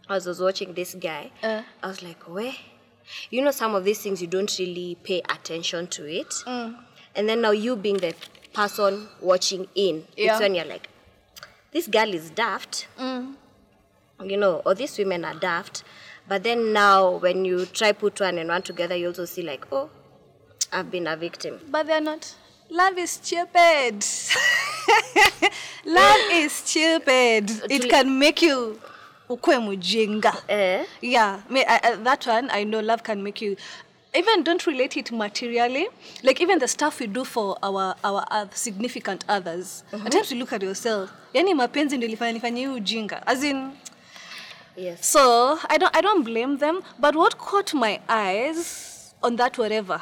as 0.09 0.27
I 0.27 0.29
was 0.29 0.39
watching 0.39 0.73
this 0.73 0.95
guy, 0.95 1.31
Uh. 1.41 1.63
I 1.81 1.87
was 1.87 2.01
like, 2.03 2.21
where? 2.29 2.53
You 3.31 3.41
know, 3.43 3.51
some 3.51 3.73
of 3.75 3.83
these 3.83 3.99
things 4.03 4.21
you 4.21 4.27
don't 4.27 4.59
really 4.59 4.95
pay 5.03 5.21
attention 5.29 5.87
to 5.87 6.05
it. 6.05 6.33
And 6.45 7.27
then 7.29 7.41
now 7.41 7.51
you 7.51 7.75
being 7.75 7.97
the 7.97 8.13
person 8.53 9.07
watching 9.21 9.67
in, 9.75 10.05
Yeah. 10.15 10.33
it's 10.33 10.39
when 10.41 10.55
you're 10.55 10.65
like, 10.69 10.87
this 11.73 11.87
girl 11.87 12.13
is 12.13 12.29
daft. 12.29 12.87
You 12.99 14.37
know, 14.37 14.61
or 14.65 14.73
these 14.75 14.97
women 14.97 15.25
are 15.25 15.33
daft. 15.33 15.83
But 16.27 16.43
then 16.43 16.71
now 16.71 17.17
when 17.17 17.43
you 17.43 17.65
try 17.65 17.91
put 17.91 18.19
one 18.21 18.37
and 18.37 18.47
one 18.49 18.61
together, 18.61 18.95
you 18.95 19.07
also 19.07 19.25
see 19.25 19.41
like, 19.41 19.65
oh, 19.71 19.89
I've 20.71 20.89
been 20.89 21.07
a 21.07 21.15
victim. 21.17 21.59
but 21.69 21.85
they're 21.87 22.01
not 22.01 22.33
love 22.69 22.97
is 22.97 23.11
stupid 23.11 24.03
love 25.85 26.19
is 26.31 26.51
stupid 26.51 27.51
it 27.69 27.89
can 27.89 28.17
make 28.17 28.41
you 28.41 28.79
ukwe 29.29 29.59
mujinga 29.59 30.33
Eh? 30.49 30.85
Yeah, 31.01 31.41
I, 31.51 31.79
I, 31.83 31.95
that 31.97 32.25
one 32.25 32.49
I 32.49 32.63
know 32.63 32.79
love 32.79 33.03
can 33.03 33.21
make 33.23 33.41
you. 33.41 33.55
Even 34.15 34.43
don't 34.43 34.67
relate 34.67 34.97
it 34.99 35.11
materially. 35.11 35.87
Like 36.23 36.41
even 36.43 36.59
the 36.59 36.67
stuff 36.67 36.99
we 36.99 37.07
do 37.07 37.23
for 37.23 37.57
our 37.63 37.95
our 38.03 38.25
other 38.31 38.55
significant 38.55 39.25
others. 39.27 39.83
At 39.91 40.11
times 40.11 40.31
you 40.31 40.37
look 40.39 40.53
at 40.53 40.61
yourself. 40.63 41.09
Yani 41.33 41.53
mapenzi 41.53 41.97
ndio 41.97 42.07
ilifanya 42.09 42.31
nifanye 42.33 42.61
hii 42.61 42.67
ujinga. 42.67 43.27
As 43.27 43.43
in, 43.43 43.71
Yes. 44.77 45.11
so 45.11 45.53
I 45.69 45.77
don't 45.77 45.95
I 45.95 46.01
don't 46.01 46.23
blame 46.23 46.57
them. 46.57 46.81
But 46.99 47.15
what 47.15 47.37
caught 47.37 47.73
my 47.73 47.99
eyes 48.09 49.13
on 49.21 49.35
that 49.37 49.57
whatever 49.57 50.01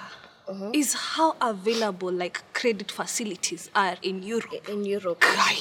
is 0.73 0.93
how 0.93 1.35
available 1.39 2.11
like 2.11 2.39
credit 2.53 2.91
facilities 2.91 3.69
are 3.73 3.97
in 4.01 4.23
Europe. 4.23 4.69
In 4.71 4.85
Europe. 4.85 5.21
Guy, 5.21 5.57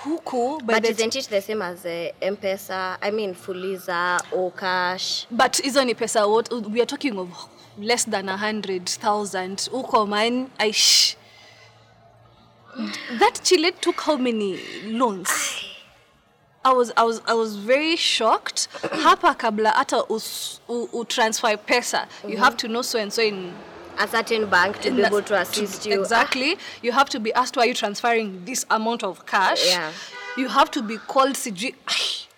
huku 0.00 0.60
But 0.64 0.82
the 0.82 0.90
isn't 0.90 1.16
it 1.16 1.26
the 1.28 1.40
same 1.40 1.62
as 1.62 1.84
uh, 1.84 2.10
M-Pesa? 2.20 2.98
I 3.00 3.10
mean, 3.10 3.34
Fuliza 3.34 4.20
or 4.32 4.50
Cash? 4.52 5.26
But 5.30 5.52
hizo 5.52 5.84
ni 5.84 5.94
pesa 5.94 6.28
what 6.28 6.50
we 6.70 6.80
are 6.80 6.86
talking 6.86 7.18
of 7.18 7.28
less 7.78 8.04
than 8.04 8.28
a 8.28 8.36
hundred 8.36 8.88
thousand. 8.88 9.58
Uko 9.72 10.08
man, 10.08 10.50
aish. 10.58 11.16
That 13.18 13.40
Chile 13.44 13.72
took 13.72 14.00
how 14.00 14.16
many 14.16 14.58
loans? 14.86 15.28
I 16.64 16.72
was 16.72 16.92
I 16.96 17.02
was 17.02 17.20
I 17.26 17.34
was 17.34 17.56
very 17.56 17.96
shocked. 17.96 18.68
Hapa 18.82 19.36
kabla 19.36 19.72
hata 19.72 20.02
utransfer 20.08 20.52
pesa 20.68 20.92
u 20.92 21.04
transfer 21.04 21.56
pesa, 21.56 22.06
you 22.26 22.38
have 22.38 22.56
to 22.56 22.68
know 22.68 22.82
so 22.82 22.98
and 22.98 23.12
so 23.12 23.22
in 23.22 23.52
A 23.98 24.08
certain 24.08 24.46
bank 24.48 24.80
to 24.80 24.90
be 24.90 25.02
able 25.02 25.22
to 25.22 25.38
assist 25.40 25.86
you. 25.86 26.00
Exactly. 26.00 26.56
You 26.82 26.92
have 26.92 27.08
to 27.10 27.20
be 27.20 27.32
asked 27.34 27.56
why 27.56 27.64
you're 27.64 27.74
transferring 27.74 28.44
this 28.44 28.64
amount 28.70 29.02
of 29.04 29.24
cash. 29.26 29.66
Yeah. 29.66 29.92
You 30.36 30.48
have 30.48 30.70
to 30.72 30.82
be 30.82 30.96
called. 30.98 31.36
Ai, 31.46 31.72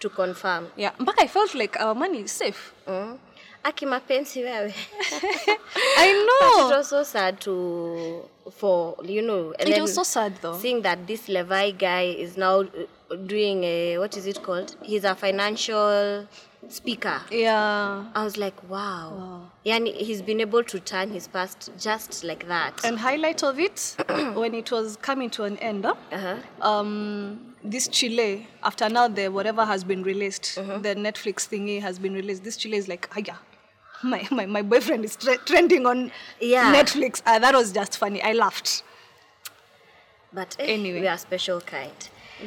To 0.00 0.08
confirm. 0.11 0.66
Yeah, 0.76 0.90
But 0.99 1.14
I 1.20 1.26
felt 1.28 1.54
like 1.54 1.80
our 1.80 1.94
money 1.94 2.23
is 2.23 2.32
safe. 2.32 2.75
Mm. 2.87 3.18
Aki 3.64 3.87
mapenzi 3.87 4.42
wewe. 4.44 4.75
I 5.96 6.26
But 6.40 6.61
know. 6.61 6.68
it 6.70 6.76
was 6.76 6.88
so 6.88 7.02
sad 7.02 7.40
to, 7.40 8.23
for, 8.52 8.96
you 9.04 9.23
know, 9.23 9.54
and 9.58 9.68
It 9.68 9.80
was 9.80 9.94
so 9.94 10.02
sad 10.02 10.32
though. 10.42 10.58
seeing 10.58 10.82
that 10.82 11.06
this 11.06 11.28
Levi 11.28 11.70
guy 11.70 12.02
is 12.02 12.37
now 12.37 12.61
uh, 12.61 13.16
doing 13.26 13.64
a, 13.64 13.99
what 13.99 14.16
is 14.16 14.26
it 14.26 14.42
called? 14.42 14.76
He's 14.82 15.04
a 15.04 15.14
financial 15.14 16.26
speaker. 16.68 17.21
Yeah. 17.30 18.04
I 18.14 18.25
was 18.25 18.37
like, 18.37 18.54
wow. 18.68 19.50
Yani, 19.64 19.94
he's 19.94 20.23
been 20.23 20.40
able 20.40 20.62
to 20.64 20.80
turn 20.80 21.11
his 21.11 21.26
past 21.28 21.71
just 21.78 22.25
like 22.25 22.47
that. 22.49 22.85
And 22.85 22.99
highlight 22.99 23.42
of 23.42 23.59
it, 23.59 23.97
when 24.35 24.54
it 24.54 24.71
was 24.71 24.97
coming 24.97 25.30
to 25.30 25.44
an 25.44 25.56
end, 25.59 25.85
huh? 25.85 25.94
Uh-huh. 26.12 26.37
um, 26.68 27.54
this 27.62 27.88
Chile, 27.88 28.47
after 28.62 28.88
now 28.88 29.09
the 29.09 29.28
whatever 29.28 29.64
has 29.64 29.85
been 29.85 30.02
released, 30.02 30.59
Uh-huh. 30.59 30.78
the 30.78 30.94
Netflix 30.94 31.49
thingy 31.49 31.80
has 31.80 31.99
been 31.99 32.14
released. 32.14 32.44
This 32.44 32.56
Chile 32.56 32.76
is 32.76 32.88
like, 32.88 33.09
ah, 33.16 33.23
yeah, 33.26 33.37
my, 34.02 34.26
my, 34.30 34.47
my 34.47 34.62
boyfriend 34.62 35.04
is 35.04 35.16
tre- 35.16 35.38
trending 35.47 35.87
on 35.87 36.11
Yeah. 36.40 36.75
Netflix. 36.75 37.23
Ah, 37.26 37.38
that 37.38 37.54
was 37.54 37.73
just 37.73 37.97
funny. 37.99 38.23
I 38.23 38.33
laughed. 38.33 38.83
But 40.33 40.56
eh, 40.59 40.64
Anyway. 40.75 41.00
we 41.00 41.06
are 41.06 41.16
special 41.18 41.61
kind. 41.61 41.92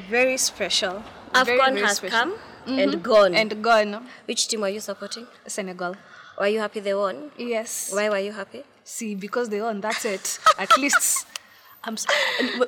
Very 0.10 0.38
special. 0.38 1.02
Very, 1.34 1.58
very 1.58 1.82
has 1.82 1.98
special. 1.98 2.18
come 2.20 2.34
and 2.68 3.04
gone. 3.04 3.34
And 3.36 3.64
gone. 3.64 4.08
Which 4.26 4.48
team 4.48 4.64
are 4.64 4.70
you 4.70 4.80
supporting? 4.80 5.28
Senegal. 5.46 5.96
Were 6.40 6.48
you 6.48 6.60
happy 6.60 6.80
they 6.82 6.94
won? 6.94 7.32
Yes. 7.38 7.92
Why 7.94 8.10
were 8.10 8.20
you 8.20 8.32
happy? 8.32 8.64
See, 8.84 9.16
because 9.16 9.50
they 9.50 9.62
won, 9.62 9.82
that's 9.82 10.06
it. 10.06 10.40
At 10.60 10.78
least. 10.78 11.26
I'm, 11.84 11.96
so, 11.96 12.08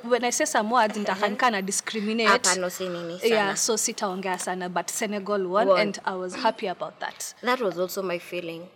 when 0.03 0.23
I 0.23 0.29
say 0.29 0.45
some 0.45 0.69
words, 0.69 0.97
nitakanika 0.97 1.51
na 1.51 1.61
discriminate. 1.61 2.27
Hapa 2.29 2.57
no 2.59 2.69
si 2.69 2.85
sana. 2.85 3.19
Yeah, 3.23 3.53
so 3.55 3.75
sitaongea 3.75 4.39
sana, 4.39 4.69
but 4.69 4.89
Senegal 4.89 5.45
won, 5.47 5.67
Won. 5.67 5.79
and 5.79 5.99
I 6.05 6.15
was 6.15 6.35
happy 6.35 6.67
about 6.67 6.99
that. 7.01 7.33
That 7.41 7.59
was 7.59 7.77
also 7.77 8.01
my 8.01 8.17
feeling. 8.17 8.67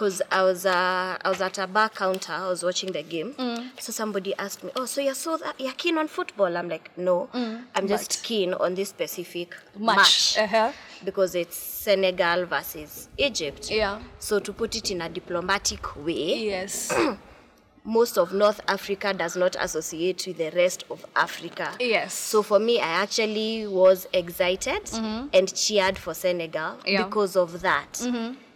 Because 0.00 0.22
I 0.30 0.42
was 0.42 0.64
uh, 0.64 1.18
I 1.22 1.28
was 1.28 1.42
at 1.42 1.58
a 1.58 1.66
bar 1.66 1.90
counter, 1.90 2.32
I 2.32 2.48
was 2.48 2.62
watching 2.62 2.90
the 2.90 3.02
game. 3.02 3.34
So 3.78 3.92
somebody 3.92 4.34
asked 4.36 4.64
me, 4.64 4.70
Oh, 4.74 4.86
so 4.86 5.02
you're 5.02 5.12
so 5.12 5.36
that 5.36 5.60
you're 5.60 5.74
keen 5.74 5.98
on 5.98 6.08
football? 6.08 6.56
I'm 6.56 6.70
like, 6.70 6.90
No. 6.96 7.28
I'm 7.34 7.86
just 7.86 8.22
keen 8.24 8.54
on 8.54 8.74
this 8.74 8.88
specific 8.88 9.54
match. 9.78 10.38
Uh-huh. 10.38 10.72
Because 11.04 11.34
it's 11.34 11.58
Senegal 11.58 12.46
versus 12.46 13.10
Egypt. 13.18 13.70
Yeah. 13.70 14.00
So 14.18 14.38
to 14.38 14.54
put 14.54 14.74
it 14.74 14.90
in 14.90 15.02
a 15.02 15.08
diplomatic 15.10 15.94
way, 16.02 16.46
Yes. 16.46 16.90
most 17.84 18.16
of 18.16 18.32
North 18.32 18.62
Africa 18.68 19.12
does 19.12 19.36
not 19.36 19.54
associate 19.60 20.24
with 20.26 20.38
the 20.38 20.50
rest 20.56 20.84
of 20.90 21.04
Africa. 21.14 21.74
yes. 21.78 22.14
So 22.14 22.42
for 22.42 22.58
me, 22.58 22.80
I 22.80 23.02
actually 23.02 23.66
was 23.66 24.06
excited 24.14 24.88
and 25.34 25.54
cheered 25.54 25.98
for 25.98 26.14
Senegal 26.14 26.78
Yeah. 26.86 27.04
because 27.04 27.36
of 27.36 27.60
that. 27.60 28.00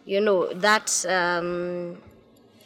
You 0.06 0.20
know, 0.20 0.52
that 0.54 1.04
um, 1.08 1.96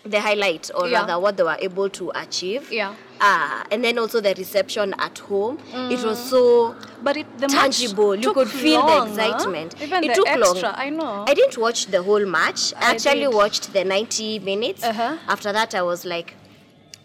the 0.05 0.21
highlight, 0.21 0.71
or 0.75 0.89
Yeah. 0.89 1.01
rather, 1.01 1.19
what 1.21 1.37
they 1.37 1.43
were 1.45 1.57
able 1.61 1.89
to 1.91 2.11
achieve. 2.15 2.71
Yeah. 2.73 2.95
Uh, 3.21 3.65
and 3.71 3.83
then 3.85 3.99
also 3.99 4.21
the 4.21 4.35
reception 4.37 4.95
at 4.99 5.19
home. 5.19 5.59
It 5.73 6.03
was 6.05 6.19
so 6.31 6.75
but 7.03 7.17
it, 7.17 7.27
the 7.39 7.47
tangible. 7.49 8.15
You 8.17 8.33
could 8.33 8.49
feel 8.49 8.81
long, 8.81 9.15
the 9.15 9.23
huh? 9.23 9.29
excitement. 9.35 9.75
Even 9.83 10.05
it 10.05 10.09
the 10.09 10.15
took 10.15 10.29
extra, 10.29 10.69
long. 10.69 10.75
I 10.77 10.91
know. 10.91 11.25
I 11.29 11.35
didn't 11.35 11.59
watch 11.59 11.87
the 11.87 12.03
whole 12.03 12.25
match. 12.27 12.73
I 12.75 12.89
I 12.89 12.91
actually 12.93 13.21
did. 13.21 13.35
watched 13.35 13.73
the 13.73 13.85
90 13.85 14.39
minutes. 14.41 14.83
Uh-huh. 14.85 15.17
After 15.29 15.53
that, 15.53 15.75
I 15.75 15.83
was 15.83 16.05
like, 16.05 16.35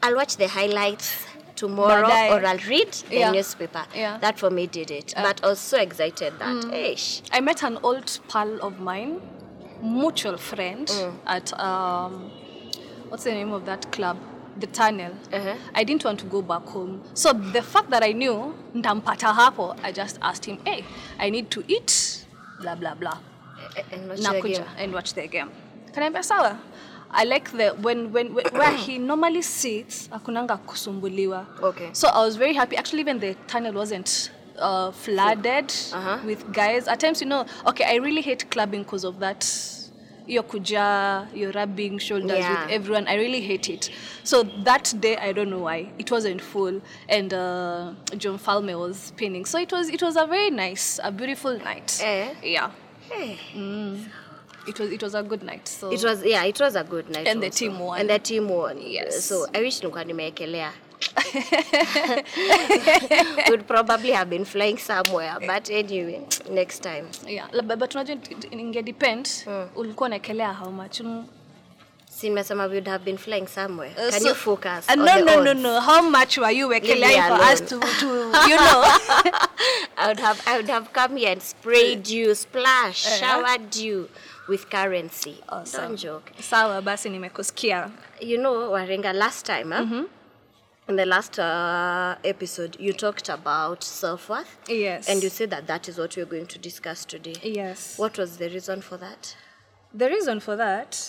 I'll 0.03 0.15
watch 0.15 0.37
the 0.37 0.47
highlights 0.47 1.25
tomorrow 1.55 2.07
or 2.07 2.45
I'll 2.45 2.57
read 2.67 2.91
the 3.09 3.15
Yeah. 3.17 3.31
newspaper. 3.31 3.83
Yeah. 3.95 4.17
That 4.19 4.37
for 4.39 4.49
me 4.49 4.65
did 4.67 4.89
it. 4.91 5.13
but 5.15 5.43
I 5.43 5.47
was 5.47 5.59
so 5.59 5.77
excited 5.79 6.33
that, 6.39 6.73
ish. 6.73 7.21
I 7.31 7.39
met 7.41 7.63
an 7.63 7.77
old 7.83 8.19
pal 8.27 8.59
of 8.61 8.79
mine, 8.79 9.21
mutual 9.83 10.37
friend, 10.37 10.89
at 11.27 11.57
um, 11.59 12.31
what's 13.09 13.25
the 13.25 13.31
name 13.31 13.51
of 13.51 13.65
that 13.65 13.91
club? 13.91 14.17
The 14.59 14.67
Tunnel. 14.67 15.13
Uh-huh. 15.31 15.55
I 15.73 15.83
didn't 15.83 16.03
want 16.05 16.19
to 16.19 16.25
go 16.25 16.41
back 16.41 16.63
home. 16.63 17.01
So 17.15 17.33
the 17.33 17.61
fact 17.61 17.89
that 17.89 18.03
I 18.03 18.11
knew 18.11 18.53
ntampata 18.75 19.33
hapo, 19.33 19.75
I 19.83 19.91
just 19.91 20.19
asked 20.21 20.45
him, 20.45 20.59
hey, 20.65 20.85
I 21.19 21.29
need 21.31 21.49
to 21.51 21.63
eat, 21.67 22.25
blah, 22.61 22.75
blah, 22.75 22.93
blah. 22.93 23.17
And 23.91 24.09
watch 24.09 24.19
the 24.19 24.41
game. 24.41 24.63
and 24.77 24.93
watch 24.93 25.13
the 25.13 25.27
game. 25.27 25.49
Kaniambia 25.91 26.23
sawa. 26.23 26.59
I 27.09 27.23
like 27.25 27.51
the 27.51 27.69
when 27.81 28.11
when, 28.11 28.33
when 28.33 28.45
where 28.53 28.75
he 28.85 28.97
normally 28.97 29.41
sits 29.41 30.07
akunanga 30.09 30.57
kusumbuliwa. 30.57 31.45
Okay. 31.61 31.89
So 31.93 32.07
I 32.09 32.25
was 32.25 32.35
very 32.35 32.53
happy. 32.53 32.75
Actually, 32.75 33.01
even 33.01 33.19
the 33.19 33.35
tunnel 33.47 33.73
wasn't 33.73 34.31
uh, 34.59 34.91
flooded 34.91 35.71
Uh-huh. 35.93 36.19
with 36.25 36.51
guys. 36.53 36.87
At 36.87 36.99
times, 36.99 37.21
you 37.21 37.27
know, 37.27 37.45
okay, 37.67 37.85
I 37.85 37.95
really 37.95 38.21
hate 38.21 38.49
clubbing 38.49 38.83
because 38.83 39.03
of 39.03 39.19
that 39.19 39.45
your 40.25 40.43
kuja, 40.43 41.27
you're 41.33 41.51
rubbing 41.51 41.99
shoulders 41.99 42.39
Yeah. 42.39 42.63
with 42.63 42.71
everyone. 42.71 43.07
I 43.09 43.15
really 43.15 43.41
hate 43.41 43.69
it. 43.69 43.89
So 44.23 44.43
that 44.63 44.93
day, 45.01 45.17
I 45.17 45.33
don't 45.33 45.49
know 45.49 45.59
why 45.59 45.89
it 45.99 46.09
wasn't 46.11 46.41
full, 46.41 46.81
and 47.09 47.33
uh, 47.33 47.91
John 48.17 48.39
Falme 48.39 48.73
was 48.79 49.11
pinning 49.17 49.43
So 49.45 49.59
it 49.59 49.71
was 49.73 49.89
it 49.89 50.01
was 50.01 50.15
a 50.15 50.25
very 50.25 50.49
nice, 50.49 50.97
a 51.03 51.11
beautiful 51.11 51.57
night. 51.57 51.99
Eh? 52.01 52.33
Yeah, 52.41 52.71
Hey. 53.09 53.37
it 54.65 54.79
was 54.79 54.91
it 54.91 55.03
was 55.03 55.13
a 55.13 55.23
good 55.23 55.43
night. 55.43 55.67
So 55.67 55.91
It 55.91 56.01
was 56.03 56.23
yeah, 56.23 56.45
it 56.45 56.57
was 56.59 56.75
a 56.77 56.83
good 56.85 57.09
night. 57.09 57.27
And 57.27 57.43
the 57.43 57.49
team 57.49 57.77
won. 57.79 57.99
And 57.99 58.09
the 58.09 58.19
team 58.19 58.47
won. 58.47 58.77
Yes. 58.81 59.25
So 59.25 59.45
I 59.53 59.59
wish 59.61 59.79
nilikuwa 59.83 60.03
nimeekelea. 60.03 60.71
Would 63.49 63.67
probably 63.67 64.11
have 64.11 64.29
been 64.29 64.45
flying 64.45 64.77
somewhere, 64.77 65.35
but 65.45 65.69
anyway, 65.69 66.21
next 66.49 66.79
time. 66.83 67.07
yeah, 67.27 67.47
but 67.77 67.95
unajua 67.95 68.17
inge 68.51 68.81
depend 68.83 69.29
ulikuwa 69.75 70.07
unaekelea 70.07 70.53
how 70.53 70.71
much. 70.71 71.01
simesema 72.09 72.63
we 72.65 72.69
would 72.75 72.87
have 72.87 73.03
been 73.03 73.17
flying 73.17 73.47
somewhere. 73.47 73.91
Uh, 73.97 74.09
Can 74.11 74.21
so- 74.21 74.27
you 74.29 74.35
focus? 74.35 74.85
Uh, 74.87 74.93
on 74.93 74.99
no, 74.99 75.05
the 75.05 75.21
no, 75.25 75.43
no, 75.43 75.53
no. 75.53 75.81
How 75.81 76.01
much 76.01 76.37
were 76.37 76.51
you 76.51 76.69
Leave 76.69 77.27
for 77.27 77.41
us 77.53 77.59
to, 77.61 77.79
to 77.79 78.05
you 78.47 78.55
know? 78.55 78.83
I 79.97 80.07
would 80.07 80.19
have 80.19 80.41
I 80.47 80.57
would 80.57 80.69
have 80.69 80.93
come 80.93 81.17
here 81.17 81.31
and 81.31 81.41
sprayed 81.41 82.07
you, 82.07 82.35
splash, 82.35 83.05
Eh. 83.07 83.17
showered 83.19 83.75
you 83.75 84.09
with 84.47 84.69
currency. 84.69 85.35
Awesome. 85.49 85.81
Don't 85.81 85.97
joke. 85.99 86.31
Sawa 86.39 86.81
basi 86.81 87.09
nimekusikia. 87.09 87.89
You 88.21 88.37
know, 88.37 88.71
Warenga, 88.71 89.13
last 89.13 89.45
time, 89.45 89.71
huh? 89.71 90.03
In 90.87 90.95
the 90.97 91.05
last 91.05 91.39
uh, 91.39 92.15
episode, 92.23 92.77
you 92.79 92.93
talked 92.93 93.29
about 93.29 93.83
self 93.83 94.29
worth. 94.29 94.57
Yes. 94.67 95.07
And 95.07 95.23
you 95.23 95.29
said 95.29 95.49
that 95.51 95.67
that 95.67 95.87
is 95.87 95.97
what 95.97 96.15
we're 96.17 96.25
going 96.25 96.47
to 96.47 96.59
discuss 96.59 97.05
today. 97.05 97.35
Yes. 97.41 97.97
What 97.97 98.17
was 98.17 98.37
the 98.37 98.49
reason 98.49 98.81
for 98.81 98.97
that? 98.97 99.35
The 99.93 100.09
reason 100.09 100.39
for 100.39 100.55
that, 100.55 100.99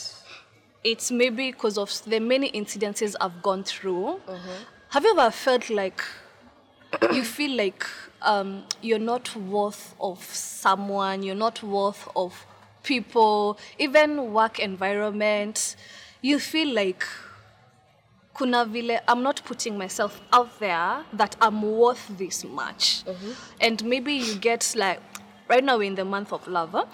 it's 0.85 1.11
maybe 1.11 1.51
because 1.51 1.79
of 1.79 1.91
the 2.07 2.21
many 2.21 2.53
incidences 2.53 3.17
I've 3.21 3.43
gone 3.43 3.65
through. 3.65 4.21
Have 4.91 5.05
you 5.05 5.19
ever 5.19 5.31
felt 5.31 5.71
like 5.71 6.05
you 7.13 7.25
feel 7.25 7.57
like 7.57 7.85
um, 8.23 8.65
you're 8.81 8.99
not 8.99 9.35
worth 9.35 9.95
of 10.01 10.23
someone, 10.23 11.23
you're 11.23 11.35
not 11.35 11.63
worth 11.63 12.09
of 12.15 12.47
people, 12.85 13.59
even 13.79 14.33
work 14.33 14.61
environment? 14.61 15.75
You 16.21 16.39
feel 16.39 16.73
like 16.73 17.05
kuna 18.37 18.65
vile 18.65 19.01
I'm 19.09 19.23
not 19.23 19.43
putting 19.45 19.79
myself 19.79 20.21
out 20.33 20.59
there 20.59 21.05
that 21.13 21.37
I'm 21.41 21.63
worth 21.63 22.09
this 22.19 22.45
much. 22.45 23.05
Mm-hmm. 23.05 23.33
And 23.61 23.85
maybe 23.85 24.13
you 24.15 24.35
get 24.37 24.75
like 24.77 25.01
right 25.49 25.63
now 25.65 25.77
we're 25.79 25.85
in 25.85 25.95
the 25.95 26.05
month 26.05 26.33
of 26.33 26.47
love. 26.49 26.71
huh? 26.73 26.87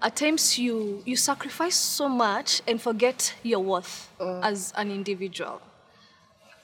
At 0.00 0.16
times 0.16 0.58
you 0.58 1.02
you 1.06 1.16
sacrifice 1.16 1.76
so 1.76 2.08
much 2.08 2.62
and 2.66 2.80
forget 2.80 3.34
your 3.42 3.60
worth 3.60 4.10
mm. 4.18 4.40
as 4.42 4.72
an 4.76 4.90
individual. 4.90 5.60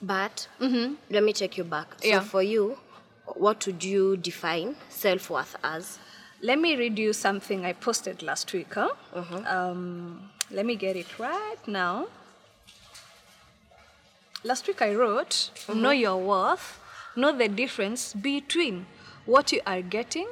But 0.01 0.47
mm-hmm. 0.59 0.95
let 1.09 1.23
me 1.23 1.33
take 1.33 1.57
you 1.57 1.63
back. 1.63 1.87
So, 2.01 2.07
Yeah. 2.07 2.19
for 2.21 2.41
you, 2.41 2.77
what 3.25 3.65
would 3.65 3.83
you 3.83 4.17
define 4.17 4.75
self 4.89 5.29
worth 5.29 5.55
as? 5.63 5.99
Let 6.41 6.57
me 6.59 6.75
read 6.77 6.97
you 6.97 7.11
something 7.13 7.65
I 7.65 7.73
posted 7.73 8.23
last 8.23 8.53
week. 8.53 8.73
Huh? 8.73 8.89
Mm-hmm. 9.13 9.45
Um, 9.45 10.29
let 10.51 10.65
me 10.65 10.75
get 10.75 10.95
it 10.95 11.19
right 11.19 11.67
now. 11.67 12.07
Last 14.43 14.67
week 14.67 14.81
I 14.81 14.95
wrote, 14.95 15.29
mm-hmm. 15.29 15.81
Know 15.81 15.91
your 15.91 16.17
worth, 16.17 16.79
know 17.15 17.35
the 17.35 17.47
difference 17.49 18.13
between 18.13 18.85
what 19.25 19.51
you 19.51 19.61
are 19.65 19.81
getting 19.81 20.27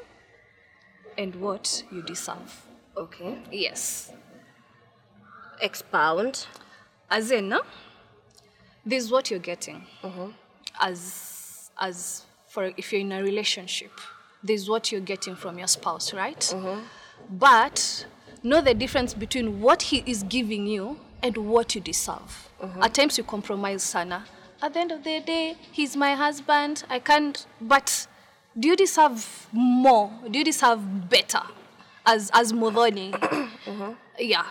and 1.17 1.35
what 1.35 1.83
you 1.91 2.01
deserve. 2.01 2.65
Okay. 2.95 3.37
Yes. 3.51 4.11
Expound. 5.61 6.47
As 7.09 7.31
in, 7.31 7.51
huh? 7.51 7.61
this 8.85 9.03
is 9.03 9.11
what 9.11 9.29
you're 9.29 9.39
getting. 9.39 9.85
Mm-hmm. 10.01 10.29
As, 10.79 11.69
as 11.79 12.23
for 12.47 12.71
if 12.77 12.91
you're 12.91 13.01
in 13.01 13.11
a 13.11 13.21
relationship, 13.21 13.91
this 14.41 14.61
is 14.61 14.69
what 14.69 14.91
you're 14.91 15.01
getting 15.01 15.35
from 15.35 15.57
your 15.57 15.67
spouse, 15.67 16.13
right? 16.13 16.39
Mm-hmm. 16.39 16.81
But 17.29 18.05
know 18.41 18.61
the 18.61 18.73
difference 18.73 19.13
between 19.13 19.59
what 19.59 19.81
he 19.81 20.03
is 20.05 20.23
giving 20.23 20.65
you 20.67 20.97
and 21.23 21.37
what 21.37 21.75
you 21.75 21.81
deserve. 21.81 22.49
At 22.81 22.93
times 22.93 23.17
you 23.17 23.23
compromise, 23.23 23.83
Sana. 23.83 24.25
At 24.61 24.73
the 24.73 24.79
end 24.79 24.91
of 24.91 25.03
the 25.03 25.19
day, 25.19 25.55
he's 25.71 25.95
my 25.95 26.15
husband. 26.15 26.83
I 26.89 26.99
can't. 26.99 27.45
But 27.61 28.07
do 28.57 28.67
you 28.69 28.75
deserve 28.75 29.47
more? 29.51 30.11
Do 30.29 30.39
you 30.39 30.45
deserve 30.45 31.09
better? 31.09 31.41
As 32.05 32.31
as 32.33 32.53
Modoni, 32.53 33.13
yeah 34.19 34.45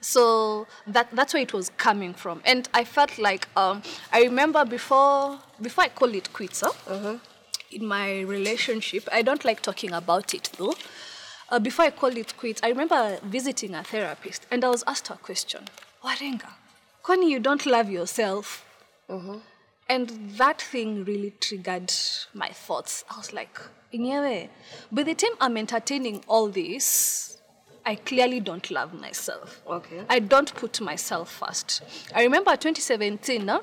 so 0.00 0.66
that 0.86 1.08
that's 1.12 1.34
where 1.34 1.42
it 1.42 1.52
was 1.52 1.70
coming 1.76 2.14
from 2.14 2.40
and 2.44 2.68
i 2.72 2.82
felt 2.84 3.18
like 3.18 3.46
um, 3.56 3.82
i 4.12 4.22
remember 4.22 4.64
before 4.64 5.38
before 5.60 5.84
i 5.84 5.88
call 5.88 6.12
it 6.14 6.32
quits 6.32 6.62
huh? 6.62 7.18
in 7.70 7.86
my 7.86 8.20
relationship 8.20 9.06
i 9.12 9.20
don't 9.20 9.44
like 9.44 9.60
talking 9.60 9.92
about 9.92 10.32
it 10.32 10.50
though 10.56 10.74
uh, 11.50 11.58
before 11.58 11.84
i 11.84 11.90
called 11.90 12.16
it 12.16 12.34
quits 12.38 12.60
i 12.64 12.68
remember 12.68 13.18
visiting 13.24 13.74
a 13.74 13.84
therapist 13.84 14.46
and 14.50 14.64
i 14.64 14.68
was 14.68 14.82
asked 14.86 15.10
a 15.10 15.14
question 15.14 15.64
warenga 16.02 16.48
kwani 17.02 17.32
you 17.32 17.38
don't 17.38 17.66
love 17.66 17.92
yourself 17.92 18.64
and 19.90 20.08
that 20.38 20.62
thing 20.62 21.04
really 21.04 21.32
triggered 21.40 21.92
my 22.32 22.48
thoughts. 22.48 23.04
I 23.10 23.16
was 23.18 23.32
like, 23.32 23.58
Inyewe, 23.92 24.48
by 24.92 25.02
the 25.02 25.14
time 25.14 25.32
I'm 25.40 25.56
entertaining 25.56 26.22
all 26.28 26.48
this, 26.48 27.38
I 27.84 27.96
clearly 27.96 28.38
don't 28.38 28.70
love 28.70 28.94
myself. 28.94 29.60
Okay. 29.66 30.04
I 30.08 30.20
don't 30.20 30.54
put 30.54 30.80
myself 30.80 31.28
first. 31.32 31.82
I 32.14 32.22
remember 32.22 32.52
2017, 32.52 33.44
no? 33.44 33.62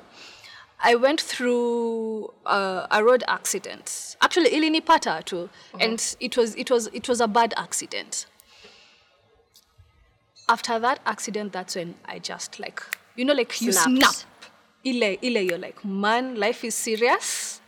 I 0.80 0.96
went 0.96 1.20
through 1.20 2.34
uh, 2.44 2.86
a 2.90 3.02
road 3.02 3.24
accident. 3.26 4.16
Actually, 4.20 4.50
ilinipata 4.50 5.24
too, 5.24 5.48
and 5.80 6.14
it 6.20 6.36
was 6.36 6.54
it 6.56 6.70
was 6.70 6.88
it 6.92 7.08
was 7.08 7.20
a 7.20 7.26
bad 7.26 7.52
accident. 7.56 8.26
After 10.48 10.78
that 10.78 11.00
accident, 11.06 11.52
that's 11.52 11.76
when 11.76 11.94
I 12.06 12.18
just 12.18 12.58
like 12.58 12.82
you 13.16 13.24
know 13.24 13.34
like 13.34 13.60
you 13.60 13.72
Snapped. 13.72 14.14
snap. 14.16 14.24
Ile 14.86 15.16
ile 15.22 15.42
you're 15.42 15.58
like 15.58 15.84
man, 15.84 16.36
life 16.36 16.64
is 16.64 16.74
serious. 16.74 17.60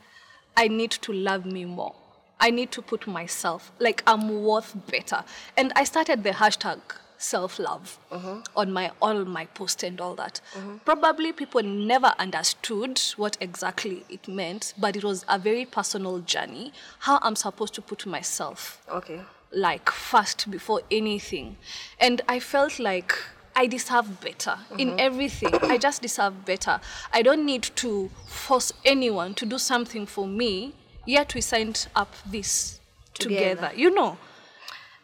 I 0.57 0.69
need 0.69 0.91
to 0.91 1.13
love 1.13 1.45
me 1.47 1.65
more. 1.65 1.95
I 2.41 2.51
need 2.51 2.71
to 2.73 2.83
put 2.83 3.07
myself 3.07 3.71
like 3.79 4.03
I'm 4.07 4.43
worth 4.45 4.75
better. 4.91 5.25
And 5.57 5.73
I 5.77 5.85
started 5.85 6.23
the 6.25 6.31
hashtag 6.31 6.81
self 7.19 7.59
love 7.59 7.99
uh-huh. 8.11 8.41
on 8.57 8.73
my 8.73 8.91
all 9.03 9.25
my 9.27 9.45
post 9.47 9.83
and 9.83 10.01
all 10.01 10.15
that. 10.15 10.41
Uh-huh. 10.57 10.79
Probably 10.85 11.33
people 11.33 11.63
never 11.63 12.15
understood 12.19 12.99
what 13.17 13.37
exactly 13.41 14.05
it 14.09 14.27
meant, 14.27 14.73
but 14.79 14.97
it 14.97 15.05
was 15.05 15.25
a 15.29 15.39
very 15.39 15.67
personal 15.67 16.21
journey. 16.21 16.73
How 17.01 17.19
I'm 17.23 17.37
supposed 17.37 17.75
to 17.75 17.83
put 17.83 18.07
myself 18.07 18.83
Okay. 18.91 19.21
Like 19.53 19.91
first 19.91 20.51
before 20.51 20.83
anything. 20.91 21.57
And 21.99 22.23
I 22.29 22.41
felt 22.41 22.79
like 22.79 23.15
I 23.57 23.67
deserve 23.67 24.21
better 24.21 24.57
in 24.79 24.99
everything. 24.99 25.55
I 25.63 25.77
just 25.77 26.03
deserve 26.03 26.45
better. 26.45 26.81
I 27.13 27.23
don't 27.23 27.45
need 27.45 27.65
to 27.77 28.11
force 28.27 28.73
anyone 28.85 29.35
to 29.35 29.47
do 29.47 29.59
something 29.59 30.07
for 30.07 30.27
me, 30.27 30.75
yet 31.07 31.35
we 31.35 31.41
signed 31.41 31.89
up 31.97 32.15
this 32.25 32.81
together. 33.15 33.55
Together. 33.57 33.73
You 33.77 33.95
know? 33.95 34.19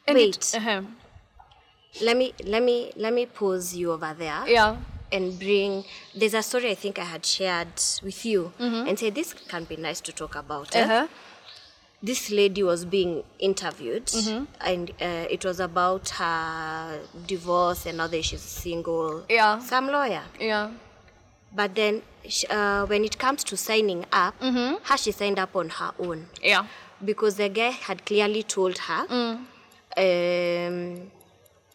And 0.07 0.17
Wait. 0.17 0.37
It, 0.37 0.55
uh-huh. 0.57 0.83
Let 2.03 2.17
me 2.17 2.35
let 2.45 2.63
me 2.63 2.93
let 2.97 3.13
me 3.15 3.27
pause 3.27 3.75
you 3.75 3.93
over 3.93 4.15
there. 4.17 4.47
Yeah. 4.47 4.77
and 5.13 5.39
bring 5.39 5.85
there's 6.15 6.35
a 6.35 6.43
story 6.43 6.71
I 6.71 6.75
think 6.75 6.99
I 6.99 7.05
had 7.05 7.25
shared 7.25 7.69
with 8.03 8.27
you 8.27 8.53
and 8.59 8.99
say 8.99 9.11
this 9.11 9.33
can 9.33 9.65
be 9.65 9.77
nice 9.77 10.01
to 10.03 10.13
talk 10.13 10.35
about. 10.35 10.75
Uh 10.75 10.81
eh? 10.81 11.07
This 12.03 12.31
lady 12.31 12.63
was 12.63 12.85
being 12.85 13.25
interviewed 13.39 14.11
and 14.61 14.91
uh, 15.01 15.27
it 15.31 15.45
was 15.45 15.61
about 15.61 16.09
her 16.11 17.01
divorce 17.27 17.87
and 17.87 17.99
now 17.99 18.07
that 18.07 18.25
she's 18.25 18.43
single. 18.43 19.25
Yeah. 19.29 19.59
Some 19.61 19.87
lawyer. 19.89 20.23
Yeah. 20.39 20.71
But 21.55 21.75
then 21.75 22.03
uh, 22.51 22.85
when 22.87 23.05
it 23.05 23.19
comes 23.19 23.43
to 23.45 23.57
signing 23.57 24.05
up, 24.13 24.35
her 24.43 24.97
she 24.99 25.11
signed 25.13 25.39
up 25.39 25.57
on 25.57 25.71
her 25.71 25.93
own 25.99 26.27
Yeah. 26.43 26.67
because 27.05 27.37
the 27.37 27.49
guy 27.49 27.71
had 27.71 28.05
clearly 28.05 28.43
told 28.43 28.77
her 28.79 29.07
um, 29.97 31.11